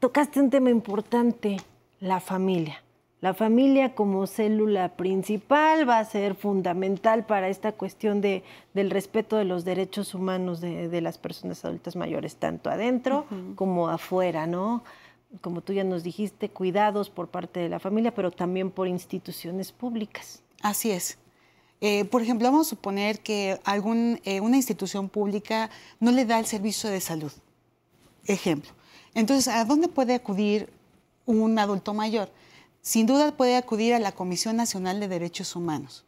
Tocaste 0.00 0.40
un 0.40 0.50
tema 0.50 0.70
importante, 0.70 1.56
la 2.00 2.20
familia. 2.20 2.82
La 3.20 3.34
familia 3.34 3.96
como 3.96 4.28
célula 4.28 4.90
principal 4.90 5.88
va 5.88 5.98
a 5.98 6.04
ser 6.04 6.36
fundamental 6.36 7.26
para 7.26 7.48
esta 7.48 7.72
cuestión 7.72 8.20
de, 8.20 8.44
del 8.74 8.90
respeto 8.90 9.36
de 9.36 9.44
los 9.44 9.64
derechos 9.64 10.14
humanos 10.14 10.60
de, 10.60 11.00
las 11.00 11.18
personas 11.18 11.64
adultas 11.64 11.96
mayores, 11.96 12.36
tanto 12.36 12.70
adentro 12.70 13.26
como 13.56 13.88
afuera, 13.88 14.46
¿no? 14.46 14.84
Como 15.40 15.60
tú 15.60 15.72
ya 15.72 15.84
nos 15.84 16.02
dijiste, 16.02 16.48
cuidados 16.48 17.10
por 17.10 17.28
parte 17.28 17.60
de 17.60 17.68
la 17.68 17.78
familia, 17.78 18.14
pero 18.14 18.30
también 18.30 18.70
por 18.70 18.88
instituciones 18.88 19.72
públicas. 19.72 20.42
Así 20.62 20.90
es. 20.90 21.18
Eh, 21.80 22.04
por 22.06 22.22
ejemplo, 22.22 22.50
vamos 22.50 22.66
a 22.66 22.70
suponer 22.70 23.20
que 23.20 23.60
algún, 23.64 24.20
eh, 24.24 24.40
una 24.40 24.56
institución 24.56 25.08
pública 25.08 25.70
no 26.00 26.10
le 26.10 26.24
da 26.24 26.38
el 26.38 26.46
servicio 26.46 26.90
de 26.90 27.00
salud. 27.00 27.32
Ejemplo. 28.24 28.72
Entonces, 29.14 29.48
¿a 29.48 29.64
dónde 29.64 29.88
puede 29.88 30.14
acudir 30.14 30.72
un 31.24 31.58
adulto 31.58 31.94
mayor? 31.94 32.30
Sin 32.80 33.06
duda 33.06 33.36
puede 33.36 33.56
acudir 33.56 33.94
a 33.94 33.98
la 33.98 34.12
Comisión 34.12 34.56
Nacional 34.56 34.98
de 34.98 35.08
Derechos 35.08 35.54
Humanos. 35.54 36.04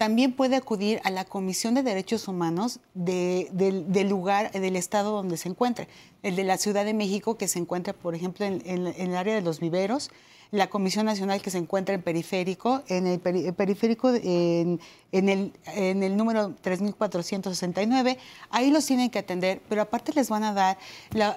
También 0.00 0.32
puede 0.32 0.56
acudir 0.56 0.98
a 1.04 1.10
la 1.10 1.26
Comisión 1.26 1.74
de 1.74 1.82
Derechos 1.82 2.26
Humanos 2.26 2.80
del 2.94 4.08
lugar, 4.08 4.50
del 4.50 4.76
estado 4.76 5.12
donde 5.12 5.36
se 5.36 5.50
encuentre. 5.50 5.88
El 6.22 6.36
de 6.36 6.44
la 6.44 6.56
Ciudad 6.56 6.86
de 6.86 6.94
México, 6.94 7.36
que 7.36 7.48
se 7.48 7.58
encuentra, 7.58 7.92
por 7.92 8.14
ejemplo, 8.14 8.46
en, 8.46 8.62
el 8.64 9.14
área 9.14 9.34
de 9.34 9.42
los 9.42 9.60
viveros. 9.60 10.10
La 10.52 10.70
Comisión 10.70 11.04
Nacional, 11.04 11.42
que 11.42 11.50
se 11.50 11.58
encuentra 11.58 11.94
en 11.94 12.00
Periférico, 12.00 12.82
en 12.88 13.06
el, 13.06 13.20
Periférico, 13.20 14.08
en, 14.14 14.80
el, 15.12 16.16
número 16.16 16.54
3469. 16.62 18.16
Ahí 18.48 18.70
los 18.70 18.86
tienen 18.86 19.10
que 19.10 19.18
atender, 19.18 19.60
pero 19.68 19.82
aparte 19.82 20.14
les 20.14 20.30
van 20.30 20.44
a 20.44 20.54
dar, 20.54 20.78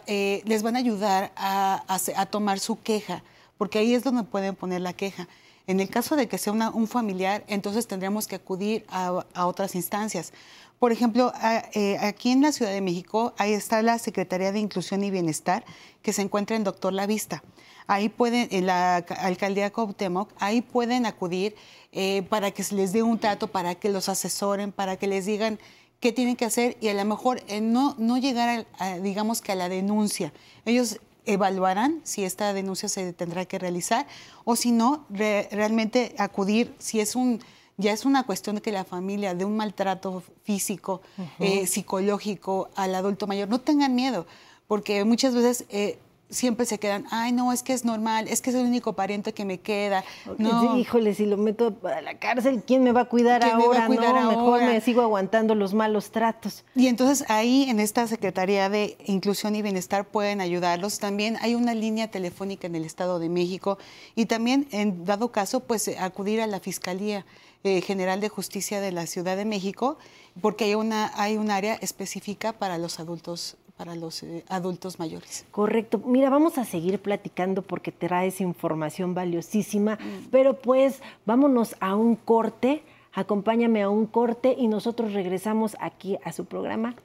eh, 0.07 0.41
les 0.45 0.63
van 0.63 0.77
a 0.77 0.79
ayudar 0.79 1.33
a 1.35 2.27
tomar 2.31 2.59
su 2.59 2.81
queja 2.81 3.23
porque 3.57 3.79
ahí 3.79 3.93
es 3.93 4.03
donde 4.03 4.23
pueden 4.23 4.55
poner 4.55 4.81
la 4.81 4.93
queja. 4.93 5.27
En 5.65 5.79
el 5.79 5.89
caso 5.89 6.15
de 6.15 6.27
que 6.27 6.37
sea 6.37 6.51
un 6.51 6.87
familiar, 6.87 7.43
entonces 7.47 7.87
tendríamos 7.87 8.27
que 8.27 8.35
acudir 8.35 8.85
a, 8.89 9.23
otras 9.45 9.75
instancias. 9.75 10.33
Por 10.77 10.91
ejemplo, 10.91 11.31
eh, 11.73 11.97
aquí 12.01 12.31
en 12.31 12.41
la 12.41 12.51
Ciudad 12.51 12.71
de 12.71 12.81
México, 12.81 13.33
ahí 13.37 13.53
está 13.53 13.81
la 13.81 13.97
Secretaría 13.97 14.51
de 14.51 14.59
Inclusión 14.59 15.03
y 15.03 15.11
Bienestar, 15.11 15.63
que 16.01 16.11
se 16.11 16.21
encuentra 16.21 16.57
en 16.57 16.65
Doctor 16.65 16.91
La 16.91 17.07
Vista. 17.07 17.43
Ahí 17.87 18.09
pueden, 18.09 18.49
en 18.51 18.65
la 18.65 18.97
alcaldía 18.97 19.71
Cuauhtémoc, 19.71 20.29
ahí 20.39 20.61
pueden 20.61 21.05
acudir 21.05 21.55
eh, 21.91 22.23
para 22.23 22.51
que 22.51 22.63
se 22.63 22.75
les 22.75 22.91
dé 22.91 23.03
un 23.03 23.19
trato, 23.19 23.47
para 23.47 23.75
que 23.75 23.89
los 23.89 24.09
asesoren, 24.09 24.71
para 24.71 24.97
que 24.97 25.07
les 25.07 25.25
digan 25.25 25.59
qué 25.99 26.11
tienen 26.11 26.35
que 26.35 26.43
hacer 26.43 26.75
y 26.81 26.89
a 26.89 26.93
lo 26.93 27.05
mejor 27.05 27.41
eh, 27.47 27.61
no, 27.61 27.95
no 27.97 28.17
llegar, 28.17 28.65
a, 28.77 28.97
digamos 28.97 29.41
que 29.41 29.53
a 29.53 29.55
la 29.55 29.69
denuncia. 29.69 30.33
Ellos 30.65 30.99
evaluarán 31.25 32.01
si 32.03 32.23
esta 32.23 32.53
denuncia 32.53 32.89
se 32.89 33.13
tendrá 33.13 33.45
que 33.45 33.59
realizar 33.59 34.07
o 34.43 34.55
si 34.55 34.71
no, 34.71 35.05
realmente 35.09 36.15
acudir, 36.17 36.73
si 36.79 36.99
es 36.99 37.15
un, 37.15 37.39
ya 37.77 37.91
es 37.91 38.05
una 38.05 38.23
cuestión 38.23 38.57
de 38.57 38.61
que 38.61 38.71
la 38.71 38.83
familia 38.83 39.33
de 39.33 39.45
un 39.45 39.57
maltrato 39.57 40.23
físico, 40.43 41.01
eh, 41.39 41.67
psicológico 41.67 42.69
al 42.75 42.95
adulto 42.95 43.27
mayor, 43.27 43.49
no 43.49 43.59
tengan 43.59 43.95
miedo, 43.95 44.25
porque 44.67 45.03
muchas 45.05 45.33
veces 45.33 45.65
eh, 45.69 45.97
siempre 46.33 46.65
se 46.65 46.79
quedan, 46.79 47.05
ay, 47.11 47.31
no, 47.31 47.53
es 47.53 47.63
que 47.63 47.73
es 47.73 47.85
normal, 47.85 48.27
es 48.27 48.41
que 48.41 48.49
es 48.49 48.55
el 48.55 48.65
único 48.65 48.93
pariente 48.93 49.33
que 49.33 49.45
me 49.45 49.59
queda. 49.59 50.03
No. 50.37 50.77
Híjole, 50.77 51.13
si 51.13 51.25
lo 51.25 51.37
meto 51.37 51.77
a 51.83 52.01
la 52.01 52.17
cárcel, 52.17 52.63
¿quién 52.65 52.83
me 52.83 52.91
va 52.91 53.01
a 53.01 53.05
cuidar 53.05 53.43
ahora? 53.43 53.87
no, 53.87 54.29
mejor 54.29 54.63
me 54.63 54.81
sigo 54.81 55.01
aguantando 55.01 55.55
los 55.55 55.73
malos 55.73 56.11
tratos. 56.11 56.65
Y 56.75 56.87
entonces 56.87 57.25
ahí 57.29 57.69
en 57.69 57.79
esta 57.79 58.07
Secretaría 58.07 58.69
de 58.69 58.97
Inclusión 59.05 59.55
y 59.55 59.61
Bienestar 59.61 60.05
pueden 60.05 60.41
ayudarlos. 60.41 60.99
También 60.99 61.37
hay 61.41 61.55
una 61.55 61.73
línea 61.73 62.09
telefónica 62.09 62.67
en 62.67 62.75
el 62.75 62.85
Estado 62.85 63.19
de 63.19 63.29
México 63.29 63.77
y 64.15 64.25
también 64.25 64.67
en 64.71 65.05
dado 65.05 65.31
caso, 65.31 65.61
pues 65.61 65.87
acudir 65.99 66.41
a 66.41 66.47
la 66.47 66.59
Fiscalía 66.59 67.25
eh, 67.63 67.81
General 67.81 68.19
de 68.19 68.29
Justicia 68.29 68.81
de 68.81 68.91
la 68.91 69.05
Ciudad 69.05 69.37
de 69.37 69.45
México 69.45 69.97
porque 70.41 70.65
hay 70.65 70.75
una 70.75 71.11
hay 71.15 71.37
un 71.37 71.51
área 71.51 71.75
específica 71.75 72.53
para 72.53 72.77
los 72.77 72.99
adultos 72.99 73.55
para 73.77 73.95
los 73.95 74.23
eh, 74.23 74.43
adultos 74.49 74.99
mayores. 74.99 75.45
Correcto. 75.51 75.99
Mira, 76.05 76.29
vamos 76.29 76.57
a 76.57 76.65
seguir 76.65 76.99
platicando 76.99 77.61
porque 77.61 77.91
traes 77.91 78.41
información 78.41 79.13
valiosísima, 79.13 79.95
mm. 79.95 80.27
pero 80.31 80.59
pues 80.59 81.01
vámonos 81.25 81.75
a 81.79 81.95
un 81.95 82.15
corte, 82.15 82.83
acompáñame 83.13 83.81
a 83.81 83.89
un 83.89 84.05
corte 84.05 84.55
y 84.57 84.67
nosotros 84.67 85.13
regresamos 85.13 85.75
aquí 85.79 86.17
a 86.23 86.31
su 86.31 86.45
programa 86.45 86.95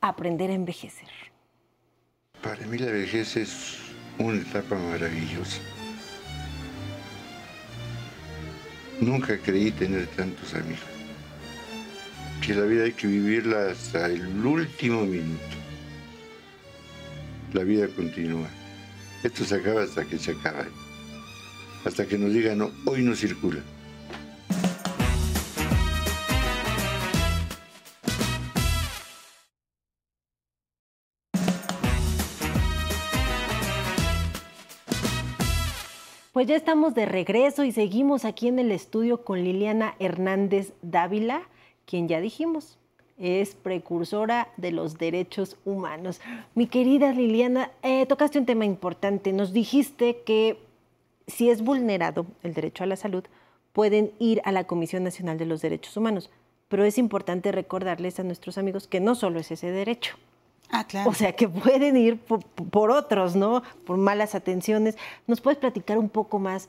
Aprender 0.00 0.50
a 0.50 0.54
envejecer. 0.54 1.08
Para 2.40 2.64
mí 2.68 2.78
la 2.78 2.92
vejez 2.92 3.36
es 3.36 3.78
una 4.18 4.40
etapa 4.40 4.76
maravillosa. 4.76 5.60
Nunca 9.00 9.36
creí 9.38 9.72
tener 9.72 10.06
tantos 10.08 10.54
amigos. 10.54 10.86
Que 12.46 12.54
la 12.54 12.62
vida 12.62 12.84
hay 12.84 12.92
que 12.92 13.08
vivirla 13.08 13.72
hasta 13.72 14.06
el 14.06 14.46
último 14.46 15.02
minuto 15.02 15.57
la 17.52 17.64
vida 17.64 17.88
continúa. 17.88 18.48
Esto 19.22 19.44
se 19.44 19.56
acaba 19.56 19.82
hasta 19.82 20.04
que 20.04 20.18
se 20.18 20.32
acaba. 20.32 20.66
Hasta 21.84 22.06
que 22.06 22.18
nos 22.18 22.32
digan, 22.32 22.58
no, 22.58 22.70
hoy 22.86 23.02
no 23.02 23.14
circula. 23.14 23.60
Pues 36.38 36.46
ya 36.46 36.54
estamos 36.54 36.94
de 36.94 37.04
regreso 37.04 37.64
y 37.64 37.72
seguimos 37.72 38.24
aquí 38.24 38.46
en 38.46 38.60
el 38.60 38.70
estudio 38.70 39.24
con 39.24 39.42
Liliana 39.42 39.96
Hernández 39.98 40.72
Dávila, 40.82 41.42
quien 41.84 42.06
ya 42.06 42.20
dijimos, 42.20 42.78
es 43.18 43.54
precursora 43.54 44.48
de 44.56 44.70
los 44.70 44.96
derechos 44.98 45.56
humanos. 45.64 46.20
Mi 46.54 46.66
querida 46.66 47.12
Liliana, 47.12 47.70
eh, 47.82 48.06
tocaste 48.06 48.38
un 48.38 48.46
tema 48.46 48.64
importante. 48.64 49.32
Nos 49.32 49.52
dijiste 49.52 50.22
que 50.24 50.58
si 51.26 51.50
es 51.50 51.62
vulnerado 51.62 52.26
el 52.42 52.54
derecho 52.54 52.84
a 52.84 52.86
la 52.86 52.96
salud, 52.96 53.24
pueden 53.72 54.12
ir 54.18 54.40
a 54.44 54.52
la 54.52 54.64
Comisión 54.64 55.04
Nacional 55.04 55.36
de 55.38 55.46
los 55.46 55.60
Derechos 55.60 55.96
Humanos. 55.96 56.30
Pero 56.68 56.84
es 56.84 56.98
importante 56.98 57.52
recordarles 57.52 58.20
a 58.20 58.24
nuestros 58.24 58.58
amigos 58.58 58.86
que 58.86 59.00
no 59.00 59.14
solo 59.14 59.40
es 59.40 59.50
ese 59.50 59.70
derecho. 59.70 60.16
Ah, 60.70 60.84
claro. 60.86 61.10
O 61.10 61.14
sea, 61.14 61.32
que 61.34 61.48
pueden 61.48 61.96
ir 61.96 62.18
por, 62.18 62.44
por 62.44 62.90
otros, 62.90 63.36
¿no? 63.36 63.62
Por 63.86 63.96
malas 63.96 64.34
atenciones. 64.34 64.96
¿Nos 65.26 65.40
puedes 65.40 65.58
platicar 65.58 65.98
un 65.98 66.10
poco 66.10 66.38
más 66.38 66.68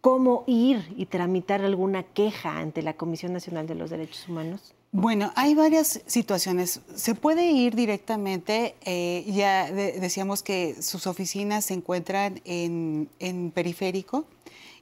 cómo 0.00 0.44
ir 0.46 0.92
y 0.96 1.06
tramitar 1.06 1.62
alguna 1.62 2.02
queja 2.02 2.58
ante 2.58 2.82
la 2.82 2.94
Comisión 2.94 3.32
Nacional 3.32 3.66
de 3.66 3.74
los 3.74 3.90
Derechos 3.90 4.28
Humanos? 4.28 4.74
Bueno, 4.96 5.32
hay 5.34 5.56
varias 5.56 6.02
situaciones. 6.06 6.78
Se 6.94 7.16
puede 7.16 7.50
ir 7.50 7.74
directamente, 7.74 8.76
eh, 8.84 9.24
ya 9.26 9.68
decíamos 9.72 10.44
que 10.44 10.80
sus 10.80 11.08
oficinas 11.08 11.64
se 11.64 11.74
encuentran 11.74 12.40
en, 12.44 13.50
periférico 13.52 14.24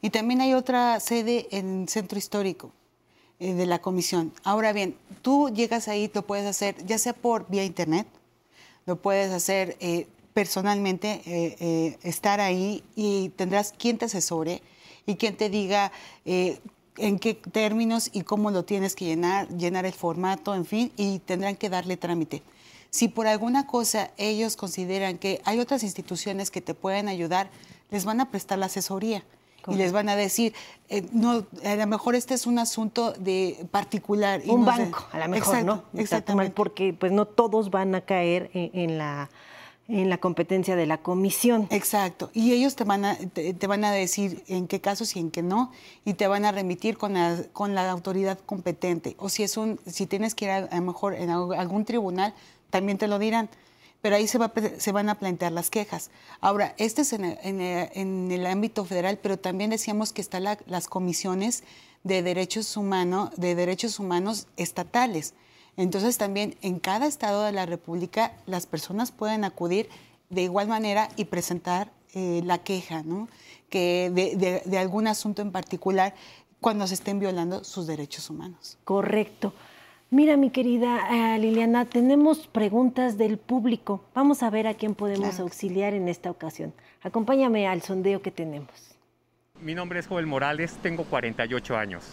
y 0.02 0.11
también 0.11 0.42
hay 0.42 0.52
otra 0.52 1.00
sede 1.00 1.49
en 1.50 1.88
centro 1.88 2.19
histórico 2.19 2.73
eh, 3.40 3.54
de 3.54 3.64
la 3.64 3.81
comisión. 3.81 4.35
Ahora 4.45 4.75
bien, 4.75 4.97
tú 5.23 5.49
llegas 5.49 5.88
ahí, 5.88 6.11
lo 6.12 6.26
puedes 6.26 6.45
hacer 6.45 6.76
ya 6.85 6.99
sea 6.99 7.14
por 7.14 7.49
vía 7.49 7.64
internet, 7.64 8.07
lo 8.85 8.97
puedes 8.97 9.33
hacer 9.33 9.78
eh, 9.81 10.09
personalmente, 10.35 11.97
estar 12.02 12.38
ahí 12.38 12.85
y 12.95 13.31
tendrás 13.31 13.73
quien 13.73 13.97
te 13.97 14.04
asesore 14.04 14.61
y 15.07 15.14
quien 15.14 15.38
te 15.38 15.49
diga 15.49 15.90
en 16.96 17.18
qué 17.18 17.34
términos 17.34 18.11
y 18.12 18.22
cómo 18.22 18.50
lo 18.50 18.64
tienes 18.64 18.94
que 18.94 19.04
llenar, 19.04 19.49
llenar 19.49 19.87
el 19.87 19.92
formato, 19.92 20.54
en 20.54 20.66
fin, 20.66 20.92
y 20.96 21.20
tendrán 21.20 21.56
que 21.56 21.68
darle 21.70 21.96
trámite. 21.96 22.42
Si 22.90 23.08
por 23.08 23.26
alguna 23.26 23.66
cosa 23.66 24.11
ellos 24.18 24.56
consideran 24.56 25.16
que 25.16 25.40
hay 25.44 25.61
otras 25.61 25.82
instituciones 25.82 26.50
que 26.50 26.61
te 26.61 26.75
pueden 26.75 27.08
ayudar, 27.08 27.49
les 27.90 28.04
van 28.04 28.20
a 28.20 28.30
prestar 28.30 28.58
la 28.58 28.66
asesoría. 28.66 29.25
Y 29.68 29.76
les 29.76 29.92
van 29.92 30.08
a 30.08 30.16
decir, 30.16 30.54
eh, 30.88 31.06
no, 31.12 31.46
a 31.64 31.76
lo 31.76 31.87
mejor 31.87 32.16
este 32.16 32.34
es 32.34 32.46
un 32.46 32.58
asunto 32.58 33.12
de 33.12 33.64
particular. 33.70 34.42
un 34.46 34.64
banco, 34.64 35.06
a 35.12 35.20
lo 35.20 35.28
mejor, 35.28 35.62
¿no? 35.62 35.84
Exactamente. 35.94 36.52
Porque 36.52 36.92
pues 36.92 37.12
no 37.12 37.26
todos 37.26 37.70
van 37.70 37.94
a 37.94 38.00
caer 38.00 38.50
en 38.54 38.99
la 38.99 39.30
en 40.00 40.08
la 40.08 40.18
competencia 40.18 40.75
de 40.75 40.87
la 40.87 40.99
comisión. 40.99 41.66
Exacto. 41.70 42.30
Y 42.32 42.52
ellos 42.52 42.76
te 42.76 42.84
van 42.84 43.04
a, 43.04 43.16
te, 43.16 43.66
van 43.66 43.84
a 43.84 43.92
decir 43.92 44.42
en 44.49 44.66
qué 44.66 44.80
casos 44.80 45.14
y 45.16 45.20
en 45.20 45.30
qué 45.30 45.42
no, 45.42 45.70
y 46.04 46.14
te 46.14 46.26
van 46.26 46.46
a 46.46 46.52
remitir 46.52 46.96
con 46.96 47.12
la, 47.14 47.44
con 47.52 47.75
la 47.75 47.90
autoridad 47.90 48.38
competente. 48.38 49.14
O 49.18 49.28
si 49.28 49.42
es 49.42 49.56
un, 49.56 49.78
si 49.87 50.06
tienes 50.06 50.34
que 50.34 50.46
ir 50.46 50.50
a, 50.50 50.61
lo 50.75 50.82
mejor 50.82 51.14
en 51.14 51.28
algún 51.28 51.84
tribunal, 51.84 52.34
también 52.70 52.96
te 52.96 53.06
lo 53.06 53.18
dirán. 53.18 53.50
pero 54.00 54.16
ahí 54.16 54.26
se, 54.26 54.38
va, 54.38 54.52
se 54.78 54.92
van 54.92 55.11
a 55.11 55.18
plantear 55.18 55.52
las 55.52 55.68
quejas. 55.68 56.11
Ahora, 56.40 56.75
este 56.78 57.02
es 57.02 57.12
en 57.12 58.30
el, 58.32 58.46
ámbito 58.46 58.87
federal, 58.87 59.18
pero 59.22 59.38
también 59.38 59.70
decíamos 59.70 60.12
que 60.14 60.22
están 60.22 60.44
las 60.44 60.88
comisiones 60.88 61.64
de 62.02 62.22
derechos, 62.22 62.78
humanos, 62.78 63.30
de 63.37 63.54
derechos 63.54 63.99
humanos 63.99 64.49
estatales. 64.56 65.34
Entonces 65.76 66.19
también 66.19 66.57
en 66.62 66.79
cada 66.79 67.07
estado 67.07 67.45
de 67.45 67.52
la 67.52 67.67
República 67.67 68.33
las 68.47 68.67
personas 68.67 69.11
pueden 69.12 69.45
acudir 69.45 69.88
de 70.31 70.43
igual 70.43 70.69
manera 70.69 71.09
y 71.17 71.26
presentar 71.26 71.91
eh, 72.14 72.43
la 72.45 72.59
queja 72.59 73.02
¿no? 73.02 73.29
que 73.71 74.11
de, 74.12 74.62
de 74.64 74.79
algún 74.79 75.07
asunto 75.07 75.43
en 75.43 75.50
particular 75.50 76.14
cuando 76.61 76.87
se 76.87 76.95
estén 76.95 77.19
violando 77.19 77.64
sus 77.64 77.87
derechos 77.87 78.31
humanos. 78.31 78.79
Correcto. 78.85 79.52
Mira, 80.12 80.37
mi 80.37 80.50
querida 80.50 81.35
eh, 81.35 81.38
Liliana, 81.38 81.87
tenemos 81.87 82.47
preguntas 82.47 83.17
del 83.17 83.38
público. 83.38 84.05
Vamos 84.14 84.43
a 84.43 84.50
ver 84.50 84.67
a 84.67 84.75
quién 84.75 84.95
podemos 84.95 85.41
auxiliar 85.41 85.95
en 85.95 86.07
esta 86.07 86.31
ocasión. 86.31 86.75
Acompáñame 87.02 87.67
al 87.67 87.81
sondeo 87.81 88.21
que 88.21 88.31
tenemos. 88.31 88.95
Mi 89.61 89.75
nombre 89.75 90.00
es 90.00 90.07
Joel 90.07 90.26
Morales, 90.26 90.76
tengo 90.83 91.05
48 91.05 91.76
años. 91.79 92.05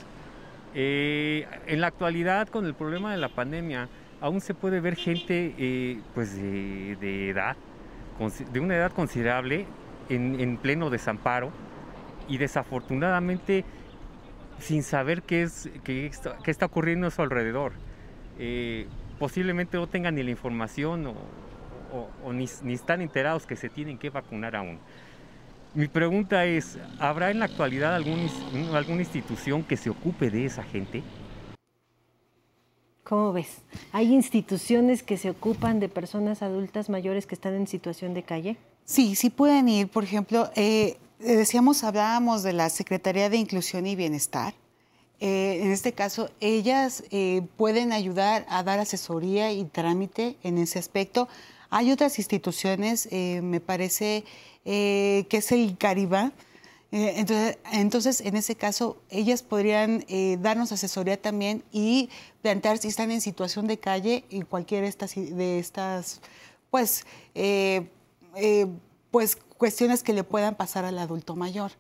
Eh, 0.75 1.47
en 1.67 1.81
la 1.81 1.87
actualidad, 1.87 2.47
con 2.47 2.65
el 2.65 2.73
problema 2.73 3.11
de 3.11 3.17
la 3.17 3.29
pandemia, 3.29 3.89
aún 4.21 4.41
se 4.41 4.53
puede 4.53 4.79
ver 4.79 4.95
gente 4.95 5.55
eh, 5.57 5.99
pues 6.13 6.35
de, 6.35 7.29
edad, 7.29 7.55
de 8.51 8.59
una 8.59 8.75
edad 8.75 8.91
considerable, 8.91 9.65
en, 10.09 10.57
pleno 10.57 10.89
desamparo 10.89 11.51
y 12.27 12.37
desafortunadamente 12.37 13.63
sin 14.57 14.83
saber 14.83 15.21
qué, 15.21 15.43
es, 15.43 15.69
qué 15.83 16.11
está 16.45 16.65
ocurriendo 16.65 17.07
a 17.07 17.11
su 17.11 17.21
alrededor. 17.21 17.73
Eh, 18.39 18.87
posiblemente 19.19 19.77
no 19.77 19.87
tengan 19.87 20.15
ni 20.15 20.23
la 20.23 20.31
información 20.31 21.13
o, 21.93 22.33
ni, 22.33 22.45
están 22.73 23.01
enterados 23.01 23.45
que 23.45 23.55
se 23.55 23.69
tienen 23.69 23.97
que 23.97 24.09
vacunar 24.09 24.55
aún. 24.55 24.79
Mi 25.75 25.87
pregunta 25.87 26.45
es, 26.45 26.77
¿habrá 26.99 27.29
en 27.29 27.39
la 27.39 27.45
actualidad 27.45 27.93
alguna 27.95 29.01
institución 29.01 29.63
que 29.63 29.77
se 29.77 29.89
ocupe 29.89 30.31
de 30.31 30.45
esa 30.45 30.63
gente? 30.63 31.03
¿Cómo 33.03 33.33
ves? 33.33 33.59
¿Hay 33.91 34.13
instituciones 34.13 35.03
que 35.03 35.17
se 35.17 35.29
ocupan 35.29 35.79
de 35.79 35.89
personas 35.89 36.41
adultas 36.41 36.89
mayores 36.89 37.25
que 37.27 37.35
están 37.35 37.53
en 37.53 37.67
situación 37.67 38.13
de 38.13 38.23
calle? 38.23 38.57
Sí, 38.85 39.15
sí 39.15 39.29
pueden 39.29 39.69
ir. 39.69 39.87
Por 39.87 40.03
ejemplo, 40.03 40.49
eh, 40.55 40.97
decíamos, 41.19 41.83
hablábamos 41.83 42.41
de 42.43 42.53
la 42.53 42.69
Secretaría 42.69 43.29
de 43.29 43.37
Inclusión 43.37 43.85
y 43.85 43.95
Bienestar. 43.95 44.53
Eh, 45.19 45.59
en 45.63 45.71
este 45.71 45.93
caso, 45.93 46.29
ellas 46.39 47.03
eh, 47.11 47.41
pueden 47.57 47.91
ayudar 47.91 48.45
a 48.49 48.63
dar 48.63 48.79
asesoría 48.79 49.51
y 49.51 49.65
trámite 49.65 50.37
en 50.43 50.57
ese 50.57 50.79
aspecto. 50.79 51.27
Hay 51.69 51.91
otras 51.91 52.17
instituciones, 52.17 53.07
eh, 53.11 53.41
me 53.41 53.59
parece 53.59 54.23
que 54.63 55.27
es 55.29 55.51
el 55.51 55.77
Cariba. 55.77 56.31
Entonces, 56.91 57.57
entonces, 57.71 58.21
en 58.21 58.35
ese 58.35 58.55
caso, 58.55 58.97
ellas 59.09 59.41
podrían 59.41 60.05
darnos 60.41 60.71
asesoría 60.71 61.19
también 61.19 61.63
y 61.71 62.09
plantear 62.43 62.77
si 62.77 62.87
están 62.87 63.09
en 63.09 63.21
situación 63.21 63.65
de 63.65 63.79
calle 63.79 64.25
y 64.29 64.41
cualquiera 64.41 64.83
de 64.83 64.89
estas, 64.89 65.15
de 65.15 65.59
estas 65.59 66.21
pues, 66.69 67.05
pues, 69.11 69.37
cuestiones 69.57 70.03
que 70.03 70.13
le 70.13 70.23
puedan 70.23 70.55
pasar 70.55 70.85
al 70.85 70.99
adulto 70.99 71.35
mayor. 71.35 71.71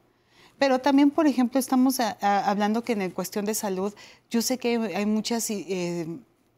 Pero 0.59 0.79
también, 0.79 1.09
por 1.09 1.25
ejemplo, 1.25 1.57
estamos 1.57 1.99
hablando 2.21 2.83
que 2.83 2.91
en 2.91 3.11
cuestión 3.11 3.45
de 3.45 3.55
salud, 3.55 3.93
yo 4.29 4.41
sé 4.41 4.57
que 4.57 4.75
hay, 4.93 5.05
muchas, 5.05 5.49
eh, 5.49 6.05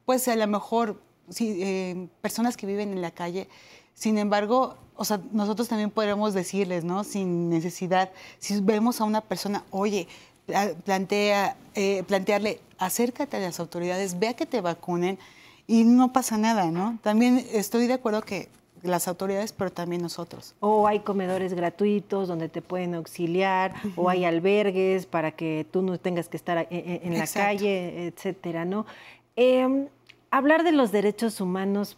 pues 0.06 0.28
a 0.28 0.36
lo 0.36 0.48
mejor 0.48 1.00
eh, 1.40 2.08
personas 2.22 2.58
que 2.58 2.68
viven 2.68 2.92
en 2.92 3.02
la 3.02 3.12
calle, 3.12 3.48
sin 3.94 4.18
embargo, 4.18 4.76
o 4.96 5.06
sea, 5.06 5.20
nosotros 5.32 5.68
también 5.68 5.92
podemos 5.92 6.34
decirles, 6.34 6.84
¿no? 6.84 7.04
Sin 7.04 7.50
necesidad, 7.50 8.12
si 8.40 8.60
vemos 8.62 9.02
a 9.02 9.04
una 9.04 9.22
persona, 9.22 9.64
oye, 9.72 10.08
plantea, 10.86 11.56
eh, 11.76 12.04
plantearle, 12.08 12.60
acércate 12.78 13.38
a 13.38 13.40
las 13.40 13.60
autoridades, 13.60 14.20
vea 14.20 14.36
que 14.36 14.46
te 14.46 14.62
vacunen 14.62 15.18
y 15.68 15.84
no 15.84 16.14
pasa 16.14 16.38
nada, 16.38 16.72
¿no? 16.72 17.00
También 17.02 17.46
estoy 17.52 17.88
de 17.88 17.94
acuerdo 17.94 18.22
que 18.22 18.50
las 18.84 19.08
autoridades, 19.08 19.54
pero 19.54 19.72
también 19.72 20.02
nosotros. 20.02 20.56
O 20.60 20.88
hay 20.88 21.02
comedores 21.02 21.54
gratuitos 21.54 22.28
donde 22.28 22.50
te 22.50 22.62
pueden 22.62 22.96
auxiliar, 22.96 23.74
o 23.96 24.10
hay 24.10 24.26
albergues 24.26 25.06
para 25.06 25.32
que 25.32 25.66
tú 25.72 25.82
no 25.82 26.00
tengas 26.00 26.28
que 26.28 26.38
estar 26.38 26.68
en, 26.70 27.18
la 27.18 27.28
calle, 27.28 28.08
etcétera, 28.08 28.66
¿no? 28.66 28.86
Em, 29.36 29.88
hablar 30.32 30.64
de 30.64 30.72
los 30.72 30.92
derechos 30.92 31.40
humanos 31.42 31.98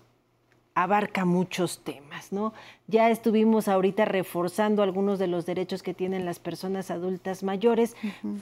abarca 0.76 1.24
muchos 1.24 1.84
temas, 1.84 2.32
¿no? 2.32 2.52
Ya 2.88 3.10
estuvimos 3.10 3.68
ahorita 3.68 4.06
reforzando 4.06 4.82
algunos 4.82 5.20
de 5.20 5.28
los 5.28 5.46
derechos 5.46 5.84
que 5.84 5.94
tienen 5.94 6.26
las 6.26 6.40
personas 6.40 6.90
adultas 6.90 7.44
mayores, 7.44 7.96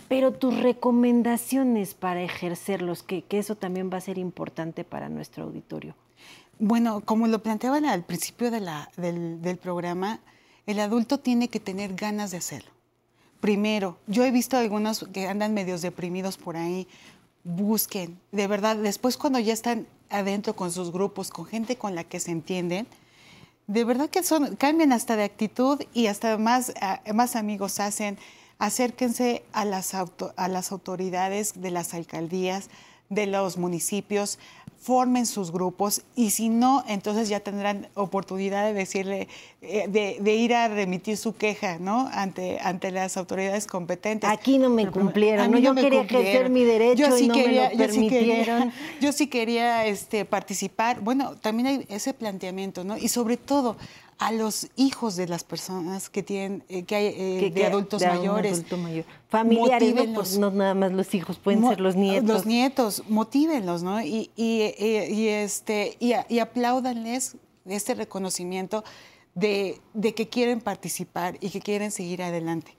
pero 0.08 0.32
tus 0.32 0.58
recomendaciones 0.58 1.94
para 1.94 2.22
ejercerlos, 2.22 3.04
que, 3.04 3.24
que 3.24 3.38
eso 3.38 3.56
también 3.56 3.90
va 3.92 3.98
a 3.98 4.02
ser 4.02 4.18
importante 4.18 4.86
para 4.86 5.10
nuestro 5.10 5.44
auditorio. 5.44 5.94
Bueno, 6.64 7.02
como 7.02 7.26
lo 7.26 7.42
planteaban 7.42 7.86
al 7.86 8.04
principio 8.04 8.52
del, 8.52 9.58
programa, 9.58 10.20
el 10.68 10.80
adulto 10.80 11.18
tiene 11.18 11.48
que 11.48 11.60
tener 11.60 11.96
ganas 11.96 12.30
de 12.30 12.38
hacerlo. 12.38 12.70
Primero, 13.40 13.98
yo 14.06 14.24
he 14.24 14.30
visto 14.30 14.58
algunos 14.58 15.08
que 15.12 15.28
andan 15.28 15.56
medios 15.56 15.82
deprimidos 15.82 16.38
por 16.38 16.58
ahí, 16.58 16.88
busquen, 17.44 18.20
de 18.32 18.48
verdad, 18.48 18.76
después 18.76 19.18
cuando 19.18 19.40
ya 19.40 19.54
están 19.54 19.88
adentro 20.10 20.56
con 20.56 20.72
sus 20.72 20.92
grupos, 20.92 21.30
con 21.30 21.46
gente 21.46 21.76
con 21.76 21.96
la 21.96 22.04
que 22.04 22.20
se 22.20 22.32
entienden, 22.32 22.88
de 23.68 23.86
verdad 23.86 24.10
que 24.10 24.24
son, 24.24 24.56
cambian 24.56 24.92
hasta 24.92 25.16
de 25.16 25.24
actitud 25.24 25.82
y 25.94 26.08
hasta 26.08 26.38
más, 26.38 26.74
más 27.14 27.36
amigos 27.36 27.80
hacen. 27.80 28.18
Acérquense 28.60 29.44
a 29.54 29.66
las, 29.66 29.94
a 29.96 30.48
las 30.48 30.72
autoridades 30.72 31.62
de 31.62 31.72
las 31.72 31.94
alcaldías, 31.94 32.70
de 33.10 33.28
los 33.28 33.58
municipios, 33.58 34.40
formen 34.82 35.28
sus 35.28 35.52
grupos 35.52 36.02
y 36.16 36.32
si 36.32 36.50
no, 36.50 36.84
entonces 36.88 37.30
ya 37.30 37.40
tendrán 37.40 37.88
oportunidad 37.94 38.66
de 38.66 38.74
decirle, 38.74 39.28
eh, 39.62 39.88
de, 39.88 40.36
ir 40.36 40.56
a 40.56 40.70
remitir 40.70 41.18
su 41.18 41.36
queja, 41.36 41.78
¿no? 41.78 42.10
Ante, 42.12 42.58
ante 42.64 42.90
las 42.90 43.16
autoridades 43.16 43.68
competentes. 43.68 44.28
Aquí 44.28 44.58
no 44.58 44.72
me 44.72 44.90
cumplieron, 44.90 45.52
¿no? 45.52 45.60
Yo 45.60 45.76
quería 45.76 46.02
ejercer 46.02 46.50
mi 46.50 46.64
derecho 46.64 47.04
yo 47.04 47.16
sí 47.16 47.26
y 47.26 47.28
no 47.28 47.34
quería, 47.36 47.70
me 47.70 47.76
lo 47.76 47.78
permitieron. 47.78 48.74
Yo 49.02 49.12
sí 49.12 49.28
quería, 49.28 49.86
este, 49.86 50.26
participar. 50.26 51.00
Bueno, 51.02 51.36
también 51.36 51.68
hay 51.68 51.86
ese 51.90 52.14
planteamiento, 52.14 52.84
¿no? 52.84 52.98
Y 52.98 53.08
sobre 53.08 53.38
todo, 53.38 53.78
a 54.22 54.32
los 54.32 54.70
hijos 54.76 55.16
de 55.16 55.28
las 55.28 55.44
personas 55.44 56.12
que 56.12 56.22
tienen 56.22 56.64
eh, 56.70 56.84
que 56.84 56.96
hay 56.96 57.06
eh, 57.08 57.52
de 57.52 57.66
adultos 57.66 58.04
mayores. 58.04 58.64
Familiares, 59.30 59.96
¿no? 59.96 60.14
Pues 60.14 60.38
no 60.38 60.52
nada 60.52 60.76
más 60.76 60.92
los 60.92 61.16
hijos, 61.16 61.40
pueden 61.40 61.68
ser 61.68 61.82
los 61.82 61.96
nietos. 61.96 62.30
Los 62.30 62.46
nietos, 62.46 63.04
motívenlos, 63.10 63.82
¿no? 63.82 64.00
Y, 64.00 64.30
y, 64.36 64.76
y 64.78 65.28
este, 65.28 65.98
y, 66.00 66.14
y, 66.30 66.38
apláudanles 66.38 67.36
este 67.66 67.96
reconocimiento 67.96 68.84
de, 69.34 69.82
de 69.96 70.14
que 70.14 70.30
quieren 70.30 70.62
participar 70.62 71.38
y 71.42 71.50
que 71.50 71.60
quieren 71.60 71.90
seguir 71.90 72.22
adelante. 72.22 72.76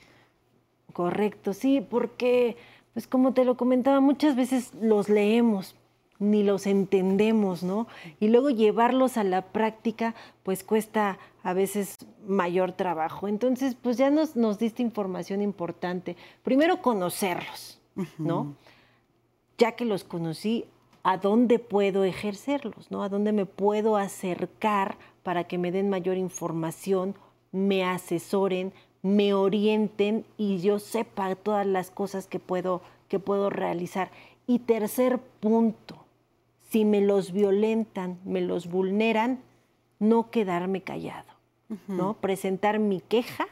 Correcto, 0.92 1.54
sí, 1.54 1.80
porque, 1.80 2.56
pues 2.94 3.08
como 3.08 3.34
te 3.34 3.44
lo 3.44 3.56
comentaba, 3.56 3.98
muchas 3.98 4.36
veces 4.36 4.70
los 4.80 5.08
leemos, 5.08 5.74
ni 6.22 6.42
los 6.42 6.66
entendemos, 6.66 7.62
¿no? 7.62 7.88
Y 8.20 8.28
luego 8.28 8.50
llevarlos 8.50 9.16
a 9.16 9.24
la 9.24 9.42
práctica, 9.42 10.14
pues 10.42 10.64
cuesta 10.64 11.18
a 11.42 11.52
veces 11.52 11.98
mayor 12.26 12.72
trabajo. 12.72 13.28
Entonces, 13.28 13.74
pues 13.74 13.96
ya 13.96 14.10
nos, 14.10 14.36
nos 14.36 14.58
diste 14.58 14.82
información 14.82 15.42
importante. 15.42 16.16
Primero, 16.42 16.80
conocerlos, 16.80 17.80
¿no? 18.18 18.54
Ya 19.58 19.72
que 19.72 19.84
los 19.84 20.04
conocí, 20.04 20.66
¿a 21.02 21.18
dónde 21.18 21.58
puedo 21.58 22.04
ejercerlos, 22.04 22.90
¿no? 22.90 23.02
¿A 23.02 23.08
dónde 23.08 23.32
me 23.32 23.46
puedo 23.46 23.96
acercar 23.96 24.96
para 25.22 25.44
que 25.44 25.58
me 25.58 25.72
den 25.72 25.90
mayor 25.90 26.16
información, 26.16 27.14
me 27.50 27.84
asesoren, 27.84 28.72
me 29.02 29.34
orienten 29.34 30.24
y 30.36 30.58
yo 30.58 30.78
sepa 30.78 31.34
todas 31.34 31.66
las 31.66 31.90
cosas 31.90 32.28
que 32.28 32.38
puedo, 32.38 32.82
que 33.08 33.18
puedo 33.18 33.50
realizar? 33.50 34.10
Y 34.46 34.60
tercer 34.60 35.18
punto, 35.18 36.01
si 36.72 36.86
me 36.86 37.02
los 37.02 37.32
violentan, 37.32 38.18
me 38.24 38.40
los 38.40 38.66
vulneran, 38.66 39.40
no 39.98 40.30
quedarme 40.30 40.80
callado, 40.80 41.28
¿no? 41.86 42.14
Presentar 42.14 42.78
mi 42.78 43.02
queja, 43.02 43.46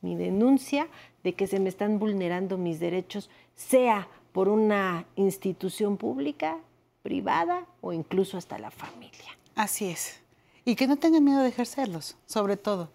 mi 0.00 0.16
denuncia 0.16 0.88
de 1.22 1.34
que 1.34 1.46
se 1.46 1.60
me 1.60 1.68
están 1.68 1.98
vulnerando 1.98 2.56
mis 2.56 2.80
derechos, 2.80 3.28
sea 3.54 4.08
por 4.32 4.48
una 4.48 5.04
institución 5.14 5.98
pública, 5.98 6.56
privada 7.02 7.66
o 7.82 7.92
incluso 7.92 8.38
hasta 8.38 8.58
la 8.58 8.70
familia. 8.70 9.36
Así 9.54 9.90
es. 9.90 10.22
Y 10.64 10.74
que 10.74 10.86
no 10.86 10.96
tengan 10.96 11.22
miedo 11.22 11.42
de 11.42 11.50
ejercerlos, 11.50 12.16
sobre 12.24 12.56
todo. 12.56 12.88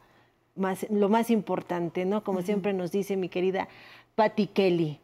lo 0.89 1.10
más 1.10 1.29
importante, 1.29 2.05
¿no? 2.05 2.23
Como 2.23 2.41
siempre 2.41 2.73
nos 2.73 2.91
dice 2.91 3.15
mi 3.17 3.29
querida 3.29 3.67
Patti 4.15 4.47
Kelly, 4.47 4.99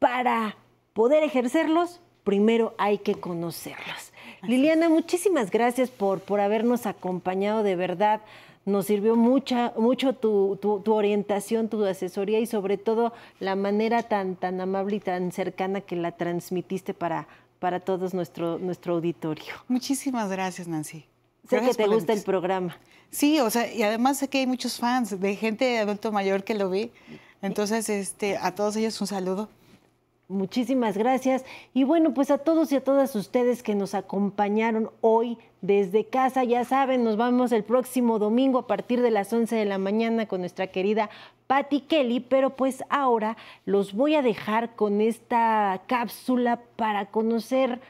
para 0.00 0.56
poder 0.92 1.22
ejercerlos, 1.22 2.00
primero 2.26 2.74
hay 2.76 2.98
que 2.98 3.14
conocerlos. 3.14 4.12
Liliana, 4.42 4.88
muchísimas 4.88 5.52
gracias 5.52 5.90
por, 5.90 6.20
por 6.20 6.40
habernos 6.40 6.84
acompañado 6.84 7.62
de 7.62 7.76
verdad. 7.76 8.20
Nos 8.64 8.86
sirvió 8.86 9.14
mucha, 9.14 9.72
mucho 9.76 10.12
tu, 10.12 10.58
tu, 10.60 10.92
orientación, 10.92 11.68
tu 11.68 11.84
asesoría 11.84 12.40
y 12.40 12.46
sobre 12.46 12.78
todo 12.78 13.12
la 13.38 13.54
manera 13.54 14.02
tan, 14.02 14.34
tan 14.34 14.60
amable 14.60 14.96
y 14.96 15.00
tan 15.00 15.30
cercana 15.30 15.80
que 15.80 15.94
la 15.94 16.16
transmitiste 16.16 16.94
para, 16.94 17.28
para 17.60 17.78
todos 17.78 18.12
nuestro, 18.12 18.58
nuestro 18.58 18.94
auditorio. 18.94 19.54
Muchísimas 19.68 20.28
gracias, 20.28 20.66
Nancy. 20.66 21.04
Sé 21.48 21.60
que 21.60 21.74
te 21.74 21.86
gusta 21.86 22.12
el 22.12 22.22
programa. 22.22 22.76
Sí, 23.08 23.38
o 23.38 23.50
sea, 23.50 23.72
y 23.72 23.84
además 23.84 24.18
sé 24.18 24.26
que 24.26 24.38
hay 24.38 24.48
muchos 24.48 24.78
fans 24.78 25.20
de 25.20 25.36
gente 25.36 25.64
de 25.64 25.78
adulto 25.78 26.10
mayor 26.10 26.42
que 26.42 26.54
lo 26.54 26.70
ve. 26.70 26.90
Entonces, 27.40 27.88
este, 27.88 28.36
a 28.36 28.52
todos 28.52 28.74
ellos 28.74 29.00
un 29.00 29.06
saludo. 29.06 29.48
Muchísimas 30.28 30.98
gracias. 30.98 31.44
Y 31.72 31.84
bueno, 31.84 32.12
pues 32.12 32.32
a 32.32 32.38
todos 32.38 32.72
y 32.72 32.76
a 32.76 32.82
todas 32.82 33.14
ustedes 33.14 33.62
que 33.62 33.76
nos 33.76 33.94
acompañaron 33.94 34.90
hoy 35.00 35.38
desde 35.60 36.04
casa, 36.06 36.42
ya 36.42 36.64
saben, 36.64 37.04
nos 37.04 37.16
vamos 37.16 37.52
el 37.52 37.62
próximo 37.62 38.18
domingo 38.18 38.58
a 38.58 38.66
partir 38.66 39.02
de 39.02 39.12
las 39.12 39.32
11 39.32 39.54
de 39.54 39.64
la 39.64 39.78
mañana 39.78 40.26
con 40.26 40.40
nuestra 40.40 40.66
querida 40.66 41.10
Patty 41.46 41.82
Kelly, 41.82 42.18
pero 42.18 42.50
pues 42.50 42.82
ahora 42.88 43.36
los 43.66 43.94
voy 43.94 44.16
a 44.16 44.22
dejar 44.22 44.74
con 44.74 45.00
esta 45.00 45.82
cápsula 45.86 46.60
para 46.74 47.06
conocer 47.06 47.80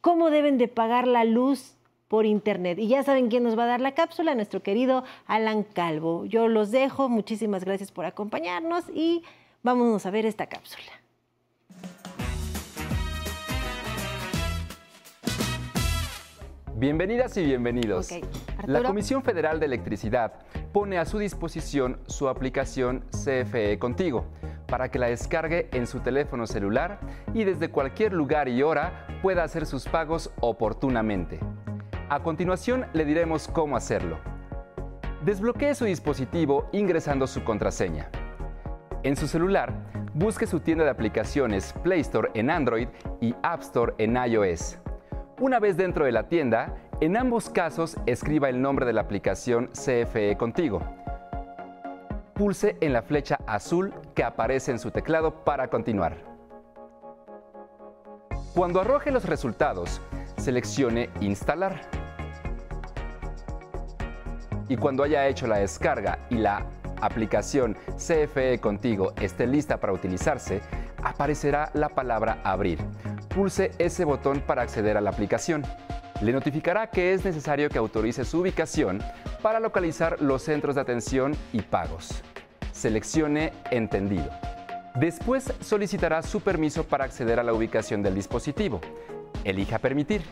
cómo 0.00 0.30
deben 0.30 0.58
de 0.58 0.66
pagar 0.66 1.06
la 1.06 1.22
luz 1.22 1.76
por 2.08 2.26
internet. 2.26 2.80
Y 2.80 2.88
ya 2.88 3.04
saben 3.04 3.28
quién 3.28 3.44
nos 3.44 3.56
va 3.56 3.64
a 3.64 3.66
dar 3.66 3.80
la 3.80 3.92
cápsula, 3.92 4.34
nuestro 4.34 4.64
querido 4.64 5.04
Alan 5.26 5.62
Calvo. 5.62 6.24
Yo 6.24 6.48
los 6.48 6.72
dejo, 6.72 7.08
muchísimas 7.08 7.64
gracias 7.64 7.92
por 7.92 8.04
acompañarnos 8.04 8.84
y 8.92 9.22
vámonos 9.62 10.06
a 10.06 10.10
ver 10.10 10.26
esta 10.26 10.46
cápsula. 10.46 10.90
Bienvenidas 16.78 17.36
y 17.36 17.44
bienvenidos. 17.44 18.08
La 18.66 18.84
Comisión 18.84 19.24
Federal 19.24 19.58
de 19.58 19.66
Electricidad 19.66 20.34
pone 20.72 20.98
a 20.98 21.04
su 21.06 21.18
disposición 21.18 21.98
su 22.06 22.28
aplicación 22.28 23.04
CFE 23.10 23.80
Contigo 23.80 24.26
para 24.68 24.88
que 24.88 25.00
la 25.00 25.08
descargue 25.08 25.68
en 25.72 25.88
su 25.88 25.98
teléfono 25.98 26.46
celular 26.46 27.00
y 27.34 27.42
desde 27.42 27.70
cualquier 27.70 28.12
lugar 28.12 28.48
y 28.48 28.62
hora 28.62 29.08
pueda 29.22 29.42
hacer 29.42 29.66
sus 29.66 29.88
pagos 29.88 30.30
oportunamente. 30.40 31.40
A 32.10 32.22
continuación 32.22 32.86
le 32.92 33.04
diremos 33.04 33.48
cómo 33.48 33.76
hacerlo. 33.76 34.20
Desbloquee 35.24 35.74
su 35.74 35.84
dispositivo 35.84 36.68
ingresando 36.70 37.26
su 37.26 37.42
contraseña. 37.42 38.08
En 39.02 39.16
su 39.16 39.26
celular, 39.26 39.72
busque 40.14 40.46
su 40.46 40.60
tienda 40.60 40.84
de 40.84 40.90
aplicaciones 40.90 41.74
Play 41.82 42.02
Store 42.02 42.30
en 42.34 42.50
Android 42.50 42.86
y 43.20 43.34
App 43.42 43.62
Store 43.62 43.94
en 43.98 44.16
iOS. 44.16 44.78
Una 45.40 45.60
vez 45.60 45.76
dentro 45.76 46.04
de 46.04 46.10
la 46.10 46.24
tienda, 46.24 46.74
en 47.00 47.16
ambos 47.16 47.48
casos 47.48 47.96
escriba 48.06 48.48
el 48.48 48.60
nombre 48.60 48.84
de 48.84 48.92
la 48.92 49.02
aplicación 49.02 49.68
CFE 49.68 50.36
Contigo. 50.36 50.80
Pulse 52.34 52.76
en 52.80 52.92
la 52.92 53.02
flecha 53.02 53.38
azul 53.46 53.94
que 54.16 54.24
aparece 54.24 54.72
en 54.72 54.80
su 54.80 54.90
teclado 54.90 55.44
para 55.44 55.68
continuar. 55.68 56.16
Cuando 58.52 58.80
arroje 58.80 59.12
los 59.12 59.26
resultados, 59.26 60.00
seleccione 60.38 61.08
Instalar. 61.20 61.82
Y 64.68 64.76
cuando 64.76 65.04
haya 65.04 65.28
hecho 65.28 65.46
la 65.46 65.58
descarga 65.58 66.18
y 66.30 66.38
la 66.38 66.66
aplicación 67.00 67.76
CFE 67.96 68.58
Contigo 68.58 69.12
esté 69.20 69.46
lista 69.46 69.76
para 69.76 69.92
utilizarse, 69.92 70.62
aparecerá 71.04 71.70
la 71.74 71.90
palabra 71.90 72.40
Abrir 72.42 72.80
pulse 73.28 73.70
ese 73.78 74.04
botón 74.04 74.40
para 74.40 74.62
acceder 74.62 74.96
a 74.96 75.00
la 75.00 75.10
aplicación. 75.10 75.62
Le 76.20 76.32
notificará 76.32 76.88
que 76.88 77.12
es 77.12 77.24
necesario 77.24 77.68
que 77.68 77.78
autorice 77.78 78.24
su 78.24 78.40
ubicación 78.40 79.00
para 79.42 79.60
localizar 79.60 80.20
los 80.20 80.42
centros 80.42 80.74
de 80.74 80.80
atención 80.80 81.36
y 81.52 81.62
pagos. 81.62 82.22
Seleccione 82.72 83.52
Entendido. 83.70 84.30
Después 84.96 85.52
solicitará 85.60 86.22
su 86.22 86.40
permiso 86.40 86.84
para 86.84 87.04
acceder 87.04 87.38
a 87.38 87.44
la 87.44 87.52
ubicación 87.52 88.02
del 88.02 88.14
dispositivo. 88.14 88.80
Elija 89.44 89.78
Permitir. 89.78 90.22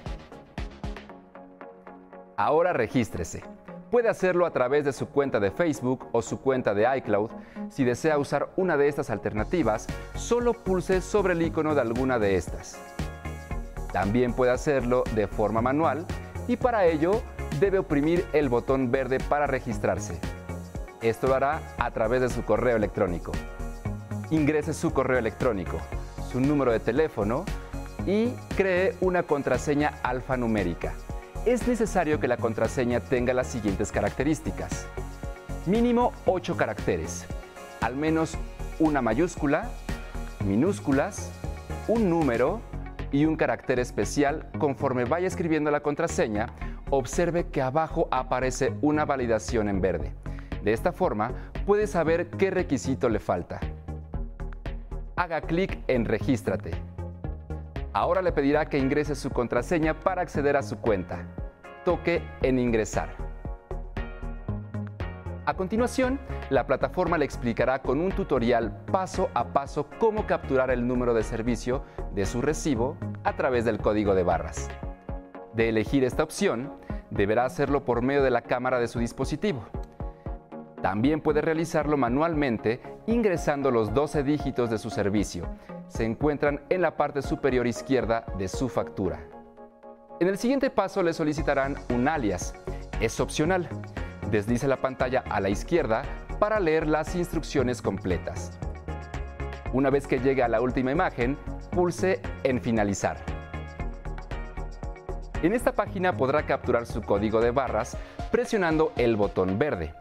Ahora 2.37 2.73
regístrese. 2.73 3.43
Puede 3.90 4.09
hacerlo 4.09 4.46
a 4.46 4.51
través 4.51 4.85
de 4.85 4.92
su 4.92 5.09
cuenta 5.09 5.38
de 5.38 5.53
Facebook 5.53 6.09
o 6.11 6.20
su 6.20 6.40
cuenta 6.40 6.75
de 6.75 6.88
iCloud. 6.99 7.31
Si 7.70 7.85
desea 7.85 8.18
usar 8.18 8.49
una 8.57 8.77
de 8.77 8.88
estas 8.88 9.11
alternativas, 9.11 9.87
solo 10.16 10.55
pulse 10.55 11.01
sobre 11.01 11.35
el 11.35 11.42
icono 11.42 11.72
de 11.75 11.83
alguna 11.83 12.18
de 12.18 12.35
estas. 12.35 12.79
También 13.92 14.33
puede 14.33 14.51
hacerlo 14.51 15.05
de 15.14 15.29
forma 15.29 15.62
manual 15.62 16.05
y 16.49 16.57
para 16.57 16.85
ello 16.87 17.22
debe 17.61 17.79
oprimir 17.79 18.27
el 18.33 18.49
botón 18.49 18.90
verde 18.90 19.18
para 19.20 19.46
registrarse. 19.46 20.18
Esto 21.01 21.29
lo 21.29 21.37
hará 21.37 21.62
a 21.79 21.90
través 21.92 22.22
de 22.22 22.29
su 22.29 22.44
correo 22.44 22.77
electrónico. 22.77 23.31
Ingrese 24.31 24.75
su 24.75 24.92
correo 24.92 25.18
electrónico, 25.18 25.79
su 26.33 26.40
número 26.40 26.72
de 26.72 26.81
teléfono 26.81 27.44
y 28.05 28.31
cree 28.57 28.96
una 29.01 29.22
contraseña 29.22 29.94
alfanumérica 30.03 30.92
es 31.47 31.69
necesario 31.69 32.19
que 32.19 32.27
la 32.27 32.37
contraseña 32.37 32.99
tenga 32.99 33.33
las 33.33 33.47
siguientes 33.47 33.93
características. 33.93 34.89
Mínimo 35.65 36.13
8 36.27 36.57
caracteres, 36.57 37.25
al 37.81 37.95
menos 37.95 38.37
una 38.81 39.01
mayúscula, 39.01 39.71
minúsculas, 40.45 41.31
un 41.87 42.11
número 42.11 42.61
y 43.13 43.27
un 43.27 43.37
carácter 43.37 43.79
especial. 43.79 44.51
Conforme 44.59 45.05
vaya 45.05 45.29
escribiendo 45.29 45.71
la 45.71 45.81
contraseña, 45.81 46.49
observe 46.91 47.47
que 47.47 47.63
abajo 47.63 48.09
aparece 48.11 48.75
una 48.83 49.05
validación 49.05 49.69
en 49.69 49.81
verde. 49.81 50.15
De 50.65 50.73
esta 50.73 50.91
forma, 50.91 51.31
puede 51.65 51.87
saber 51.87 52.29
qué 52.29 52.51
requisito 52.51 53.09
le 53.09 53.21
falta. 53.21 53.61
Haga 55.15 55.43
clic 55.43 55.79
en 55.87 56.07
Regístrate. 56.07 56.96
Ahora 57.97 58.21
le 58.21 58.31
pedirá 58.31 58.67
que 58.67 58.77
ingrese 58.77 59.15
su 59.15 59.31
contraseña 59.31 59.99
para 59.99 60.21
acceder 60.21 60.55
a 60.59 60.63
su 60.63 60.77
cuenta. 60.77 61.27
Toque 61.83 62.23
en 62.43 62.59
Ingresar. 62.59 63.09
A 65.47 65.55
continuación, 65.55 66.21
la 66.51 66.67
plataforma 66.67 67.17
le 67.17 67.25
explicará 67.25 67.81
con 67.81 68.03
un 68.03 68.13
tutorial 68.13 68.85
paso 68.93 69.31
a 69.33 69.47
paso 69.55 69.87
cómo 69.99 70.27
capturar 70.27 70.71
el 70.71 70.87
número 70.87 71.15
de 71.15 71.23
servicio 71.23 71.85
de 72.15 72.27
su 72.27 72.43
recibo 72.43 72.99
a 73.25 73.35
través 73.35 73.65
del 73.65 73.79
código 73.79 74.15
de 74.15 74.25
barras. 74.25 74.69
De 75.55 75.71
elegir 75.71 76.05
esta 76.05 76.23
opción, 76.23 76.75
deberá 77.09 77.47
hacerlo 77.47 77.87
por 77.87 78.03
medio 78.03 78.23
de 78.23 78.31
la 78.31 78.43
cámara 78.43 78.79
de 78.79 78.89
su 78.89 78.99
dispositivo. 78.99 79.63
También 80.83 81.23
puede 81.23 81.41
realizarlo 81.41 81.97
manualmente 81.97 82.83
ingresando 83.07 83.71
los 83.71 83.95
12 83.95 84.23
dígitos 84.23 84.69
de 84.69 84.77
su 84.77 84.91
servicio, 84.91 85.49
se 85.88 86.05
encuentran 86.05 86.61
en 86.68 86.83
la 86.83 86.96
parte 86.96 87.22
superior 87.22 87.66
izquierda 87.66 88.25
de 88.38 88.49
su 88.49 88.68
factura. 88.68 89.20
En 90.20 90.29
el 90.29 90.38
siguiente 90.38 90.70
paso 90.70 91.03
le 91.03 91.12
solicitarán 91.12 91.77
un 91.90 92.09
alias. 92.09 92.55
Es 93.01 93.20
opcional. 93.20 93.68
Deslice 94.31 94.66
la 94.66 94.81
pantalla 94.81 95.22
a 95.29 95.40
la 95.40 95.49
izquierda 95.49 96.03
para 96.38 96.59
leer 96.59 96.87
las 96.87 97.14
instrucciones 97.14 97.83
completas. 97.83 98.59
Una 99.72 99.90
vez 99.90 100.07
que 100.07 100.18
llegue 100.18 100.42
a 100.42 100.49
la 100.49 100.61
última 100.61 100.90
imagen, 100.90 101.37
pulse 101.70 102.20
en 102.44 102.61
Finalizar. 102.61 103.18
En 105.42 105.53
esta 105.53 105.72
página 105.72 106.16
podrá 106.16 106.46
capturar 106.46 106.87
su 106.87 107.03
código 107.03 107.40
de 107.40 107.51
barras 107.51 107.96
presionando 108.31 108.92
el 108.96 109.16
botón 109.16 109.59
verde 109.59 109.94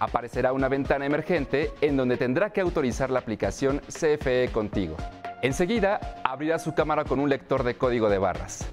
aparecerá 0.00 0.52
una 0.52 0.68
ventana 0.68 1.06
emergente 1.06 1.72
en 1.80 1.96
donde 1.96 2.16
tendrá 2.16 2.50
que 2.50 2.60
autorizar 2.60 3.10
la 3.10 3.18
aplicación 3.18 3.80
CFE 3.88 4.50
Contigo. 4.52 4.96
Enseguida, 5.42 6.20
abrirá 6.24 6.58
su 6.58 6.74
cámara 6.74 7.04
con 7.04 7.20
un 7.20 7.28
lector 7.28 7.62
de 7.62 7.76
código 7.76 8.08
de 8.08 8.18
barras. 8.18 8.66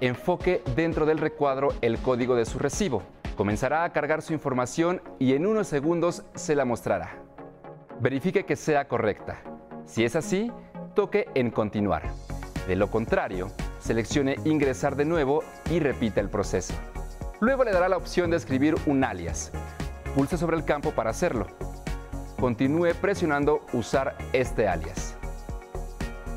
Enfoque 0.00 0.62
dentro 0.76 1.06
del 1.06 1.18
recuadro 1.18 1.68
el 1.80 1.98
código 1.98 2.34
de 2.36 2.44
su 2.44 2.58
recibo. 2.58 3.02
Comenzará 3.36 3.84
a 3.84 3.92
cargar 3.92 4.22
su 4.22 4.32
información 4.32 5.02
y 5.18 5.34
en 5.34 5.46
unos 5.46 5.66
segundos 5.66 6.24
se 6.34 6.54
la 6.54 6.64
mostrará. 6.64 7.18
Verifique 8.00 8.44
que 8.44 8.56
sea 8.56 8.86
correcta. 8.86 9.42
Si 9.86 10.04
es 10.04 10.14
así, 10.16 10.52
toque 10.94 11.28
en 11.34 11.50
Continuar. 11.50 12.02
De 12.66 12.76
lo 12.76 12.90
contrario, 12.90 13.50
seleccione 13.80 14.36
Ingresar 14.44 14.96
de 14.96 15.04
nuevo 15.04 15.42
y 15.70 15.80
repita 15.80 16.20
el 16.20 16.28
proceso. 16.28 16.74
Luego 17.40 17.64
le 17.64 17.72
dará 17.72 17.88
la 17.88 17.96
opción 17.96 18.30
de 18.30 18.36
escribir 18.36 18.74
un 18.86 19.04
alias. 19.04 19.52
Pulse 20.14 20.38
sobre 20.38 20.56
el 20.56 20.64
campo 20.64 20.92
para 20.92 21.10
hacerlo. 21.10 21.48
Continúe 22.38 22.94
presionando 23.00 23.66
Usar 23.72 24.16
este 24.32 24.68
alias. 24.68 25.16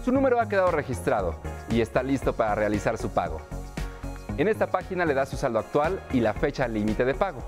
Su 0.03 0.11
número 0.11 0.41
ha 0.41 0.49
quedado 0.49 0.71
registrado 0.71 1.35
y 1.69 1.81
está 1.81 2.01
listo 2.01 2.33
para 2.33 2.55
realizar 2.55 2.97
su 2.97 3.09
pago. 3.09 3.39
En 4.37 4.47
esta 4.47 4.71
página 4.71 5.05
le 5.05 5.13
da 5.13 5.27
su 5.27 5.37
saldo 5.37 5.59
actual 5.59 6.01
y 6.11 6.21
la 6.21 6.33
fecha 6.33 6.67
límite 6.67 7.05
de 7.05 7.13
pago. 7.13 7.39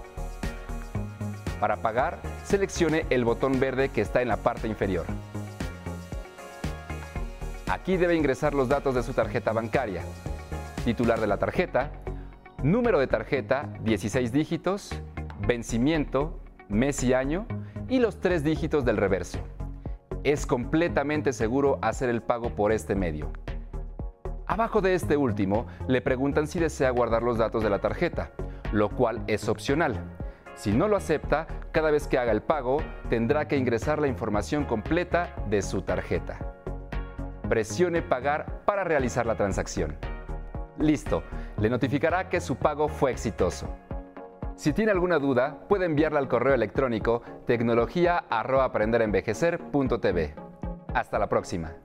Para 1.60 1.78
pagar, 1.78 2.20
seleccione 2.44 3.08
el 3.10 3.26
botón 3.26 3.60
verde 3.60 3.90
que 3.90 4.02
está 4.02 4.22
en 4.22 4.28
la 4.28 4.38
parte 4.38 4.68
inferior. 4.68 5.08
Aquí 7.68 7.98
debe 7.98 8.16
ingresar 8.16 8.54
los 8.54 8.70
datos 8.70 8.94
de 8.94 9.02
su 9.02 9.14
tarjeta 9.14 9.52
bancaria. 9.52 10.04
titular 10.86 11.20
de 11.20 11.28
la 11.28 11.38
tarjeta, 11.38 11.92
número 12.62 13.00
de 13.00 13.08
tarjeta 13.08 13.70
16 13.82 14.32
dígitos, 14.32 14.92
vencimiento, 15.48 16.40
mes 16.68 17.04
y 17.04 17.14
año 17.14 17.48
y 17.88 18.00
los 18.00 18.20
tres 18.20 18.44
dígitos 18.44 18.86
del 18.86 18.98
reverso. 18.98 19.40
Es 20.24 20.46
completamente 20.46 21.34
seguro 21.34 21.80
hacer 21.82 22.10
el 22.10 22.22
pago 22.22 22.56
por 22.56 22.72
este 22.72 22.96
medio. 22.96 23.32
Abajo 24.46 24.82
de 24.82 24.96
este 24.96 25.16
último 25.16 25.68
le 25.88 26.02
preguntan 26.02 26.48
si 26.48 26.60
desea 26.60 26.90
guardar 26.90 27.24
los 27.24 27.38
datos 27.38 27.64
de 27.64 27.70
la 27.70 27.80
tarjeta, 27.80 28.32
lo 28.72 28.90
cual 28.90 29.24
es 29.28 29.48
opcional. 29.48 30.00
Si 30.56 30.72
no 30.72 30.88
lo 30.88 30.98
acepta, 30.98 31.48
cada 31.72 31.92
vez 31.92 32.08
que 32.08 32.18
haga 32.18 32.32
el 32.32 32.42
pago 32.42 32.78
tendrá 33.10 33.48
que 33.48 33.58
ingresar 33.58 34.00
la 34.00 34.08
información 34.08 34.66
completa 34.66 35.36
de 35.50 35.62
su 35.62 35.84
tarjeta. 35.84 36.38
Presione 37.48 38.02
pagar 38.02 38.64
para 38.66 38.84
realizar 38.84 39.26
la 39.26 39.36
transacción. 39.36 39.96
Listo, 40.78 41.24
le 41.58 41.70
notificará 41.70 42.30
que 42.30 42.42
su 42.42 42.56
pago 42.56 42.88
fue 42.88 43.12
exitoso. 43.12 43.68
Si 44.60 44.74
tiene 44.74 44.92
alguna 44.92 45.18
duda, 45.20 45.66
puede 45.70 45.86
enviarla 45.86 46.20
al 46.20 46.28
correo 46.28 46.54
electrónico 46.54 47.22
tecnología@aprenderenvejecer.tv. 47.48 50.36
Hasta 50.94 51.18
la 51.18 51.30
próxima. 51.30 51.78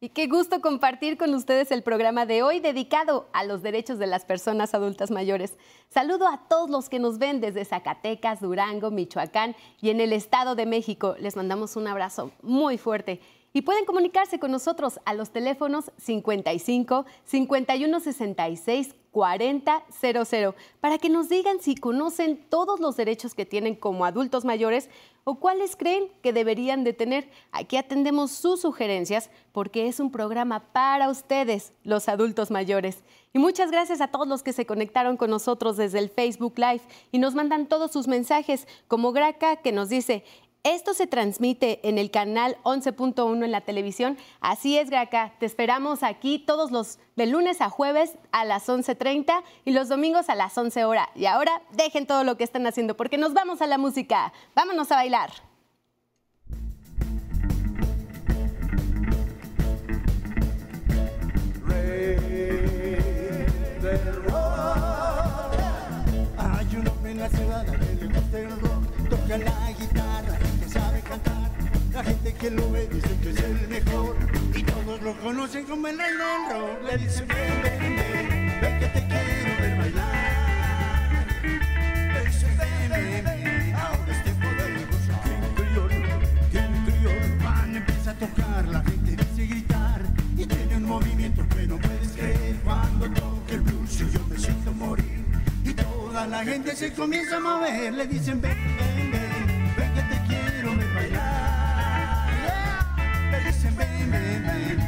Y 0.00 0.10
qué 0.10 0.28
gusto 0.28 0.60
compartir 0.60 1.18
con 1.18 1.34
ustedes 1.34 1.72
el 1.72 1.82
programa 1.82 2.26
de 2.26 2.44
hoy 2.44 2.60
dedicado 2.60 3.26
a 3.32 3.42
los 3.42 3.62
derechos 3.62 3.98
de 3.98 4.06
las 4.06 4.24
personas 4.24 4.72
adultas 4.72 5.10
mayores. 5.10 5.58
Saludo 5.88 6.28
a 6.28 6.46
todos 6.48 6.70
los 6.70 6.88
que 6.88 7.00
nos 7.00 7.18
ven 7.18 7.40
desde 7.40 7.64
Zacatecas, 7.64 8.40
Durango, 8.40 8.92
Michoacán 8.92 9.56
y 9.80 9.90
en 9.90 10.00
el 10.00 10.12
Estado 10.12 10.54
de 10.54 10.66
México. 10.66 11.16
Les 11.18 11.34
mandamos 11.34 11.74
un 11.74 11.88
abrazo 11.88 12.30
muy 12.40 12.78
fuerte. 12.78 13.20
Y 13.52 13.62
pueden 13.62 13.84
comunicarse 13.84 14.38
con 14.38 14.52
nosotros 14.52 15.00
a 15.06 15.14
los 15.14 15.32
teléfonos 15.32 15.90
55 15.96 17.04
51 17.24 17.98
66 17.98 18.94
4000 19.10 20.54
para 20.80 20.98
que 20.98 21.08
nos 21.08 21.28
digan 21.28 21.60
si 21.60 21.74
conocen 21.74 22.44
todos 22.48 22.80
los 22.80 22.96
derechos 22.96 23.34
que 23.34 23.46
tienen 23.46 23.74
como 23.74 24.04
adultos 24.04 24.44
mayores 24.44 24.88
o 25.24 25.36
cuáles 25.36 25.76
creen 25.76 26.08
que 26.22 26.32
deberían 26.32 26.84
de 26.84 26.92
tener. 26.92 27.28
Aquí 27.52 27.76
atendemos 27.76 28.30
sus 28.30 28.60
sugerencias 28.60 29.30
porque 29.52 29.88
es 29.88 30.00
un 30.00 30.10
programa 30.10 30.72
para 30.72 31.08
ustedes, 31.10 31.72
los 31.84 32.08
adultos 32.08 32.50
mayores. 32.50 33.02
Y 33.32 33.38
muchas 33.38 33.70
gracias 33.70 34.00
a 34.00 34.08
todos 34.08 34.26
los 34.26 34.42
que 34.42 34.52
se 34.52 34.66
conectaron 34.66 35.16
con 35.16 35.30
nosotros 35.30 35.76
desde 35.76 35.98
el 35.98 36.10
Facebook 36.10 36.54
Live 36.56 36.82
y 37.12 37.18
nos 37.18 37.34
mandan 37.34 37.66
todos 37.66 37.92
sus 37.92 38.08
mensajes, 38.08 38.66
como 38.88 39.12
Graca 39.12 39.56
que 39.56 39.72
nos 39.72 39.88
dice, 39.88 40.24
esto 40.62 40.92
se 40.92 41.06
transmite 41.06 41.80
en 41.88 41.98
el 41.98 42.10
canal 42.10 42.56
11.1 42.64 43.44
en 43.44 43.50
la 43.50 43.62
televisión. 43.62 44.18
Así 44.40 44.76
es, 44.78 44.90
Graca. 44.90 45.32
Te 45.38 45.46
esperamos 45.46 46.02
aquí 46.02 46.38
todos 46.38 46.70
los 46.70 46.98
de 47.16 47.26
lunes 47.26 47.60
a 47.60 47.70
jueves 47.70 48.12
a 48.32 48.44
las 48.44 48.68
11.30 48.68 49.42
y 49.64 49.72
los 49.72 49.88
domingos 49.88 50.28
a 50.28 50.34
las 50.34 50.56
11 50.56 50.84
horas. 50.84 51.08
Y 51.14 51.26
ahora 51.26 51.62
dejen 51.72 52.06
todo 52.06 52.24
lo 52.24 52.36
que 52.36 52.44
están 52.44 52.66
haciendo 52.66 52.96
porque 52.96 53.16
nos 53.16 53.32
vamos 53.32 53.62
a 53.62 53.66
la 53.66 53.78
música. 53.78 54.32
Vámonos 54.54 54.92
a 54.92 54.96
bailar. 54.96 55.30
Hay 66.38 66.76
un 66.76 66.88
hombre 66.88 67.10
en 67.12 67.18
la 67.18 67.28
ciudad 67.30 67.64
que 67.64 67.78
le 67.78 68.06
gusta 68.06 68.38
el 68.38 68.69
que 72.40 72.50
lo 72.50 72.70
ve 72.70 72.88
dice 72.90 73.14
que 73.22 73.30
es 73.30 73.40
el 73.40 73.68
mejor 73.68 74.16
y 74.54 74.62
todos 74.62 75.02
lo 75.02 75.14
conocen 75.20 75.64
como 75.66 75.88
el 75.88 75.98
rey 75.98 76.06
del 76.08 76.18
rock. 76.18 76.82
Le 76.86 76.96
dicen 76.96 77.28
ven, 77.28 77.62
ven, 77.62 77.96
ven, 77.96 78.60
ven 78.62 78.80
que 78.80 78.86
te 78.86 79.06
quiero 79.08 79.60
ver 79.60 79.76
bailar. 79.76 81.26
Le 82.14 82.24
dicen 82.24 82.56
ven, 82.56 83.74
ahora 83.76 84.12
es 84.12 84.24
tiempo 84.24 84.46
de 84.48 84.86
gozar. 84.86 85.22
King 85.22 85.54
criollo, 85.54 85.88
King 86.50 86.84
criollo, 86.86 87.44
van 87.44 87.76
empieza 87.76 88.10
a 88.12 88.14
tocar, 88.14 88.68
la 88.68 88.82
gente 88.84 89.16
dice 89.16 89.46
gritar 89.46 90.02
y 90.34 90.46
tiene 90.46 90.76
un 90.76 90.84
movimiento 90.84 91.46
que 91.54 91.66
no 91.66 91.76
puedes 91.76 92.12
creer 92.12 92.56
cuando 92.64 93.10
toca 93.10 93.52
el 93.52 93.60
blues 93.60 94.00
y 94.00 94.10
yo 94.10 94.20
me 94.30 94.38
siento 94.38 94.72
morir. 94.72 95.24
Y 95.62 95.74
toda 95.74 96.26
la 96.26 96.42
gente 96.42 96.74
se 96.74 96.90
comienza 96.94 97.36
a 97.36 97.40
mover, 97.40 97.92
le 97.92 98.06
dicen 98.06 98.40
ven, 98.40 98.69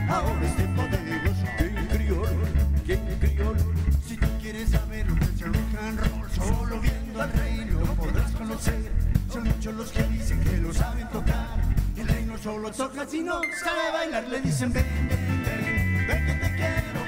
ahora 0.09 0.47
es 0.47 0.57
tiempo 0.57 0.83
de 0.83 1.19
gozo. 1.27 1.45
King 1.59 1.87
criollo, 1.89 2.33
King 2.87 3.19
criollo, 3.21 3.73
si 4.07 4.17
tú 4.17 4.27
quieres 4.41 4.71
saber 4.71 5.09
lo 5.09 5.15
que 5.17 5.25
es 5.25 5.43
el 5.43 5.55
rock 5.55 5.75
and 5.83 6.01
roll, 6.01 6.31
solo 6.31 6.81
viendo 6.81 7.23
al 7.23 7.33
rey 7.33 7.65
lo 7.67 7.81
podrás 7.95 8.33
conocer. 8.33 8.93
Son 9.33 9.45
muchos 9.45 9.75
los 9.75 9.91
que 9.93 10.03
dicen 10.05 10.41
que 10.41 10.57
lo 10.59 10.73
saben 10.73 11.09
tocar. 11.09 11.61
El 11.97 12.09
rey 12.09 12.25
no 12.25 12.39
solo 12.39 12.71
toca, 12.71 13.07
sino 13.07 13.41
sabe 13.63 13.93
bailar. 13.93 14.29
Le 14.29 14.41
dicen 14.41 14.73
ven, 14.73 14.87
ven, 15.09 15.45
ven, 15.45 16.07
ven 16.07 16.41
te 16.41 16.57
quiero 16.57 17.02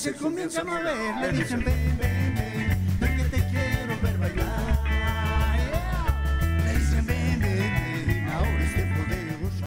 se 0.00 0.14
comienza 0.14 0.62
a 0.62 0.64
mover, 0.64 1.16
le 1.20 1.32
dicen 1.32 1.62
ven, 1.62 1.98
ven, 1.98 2.09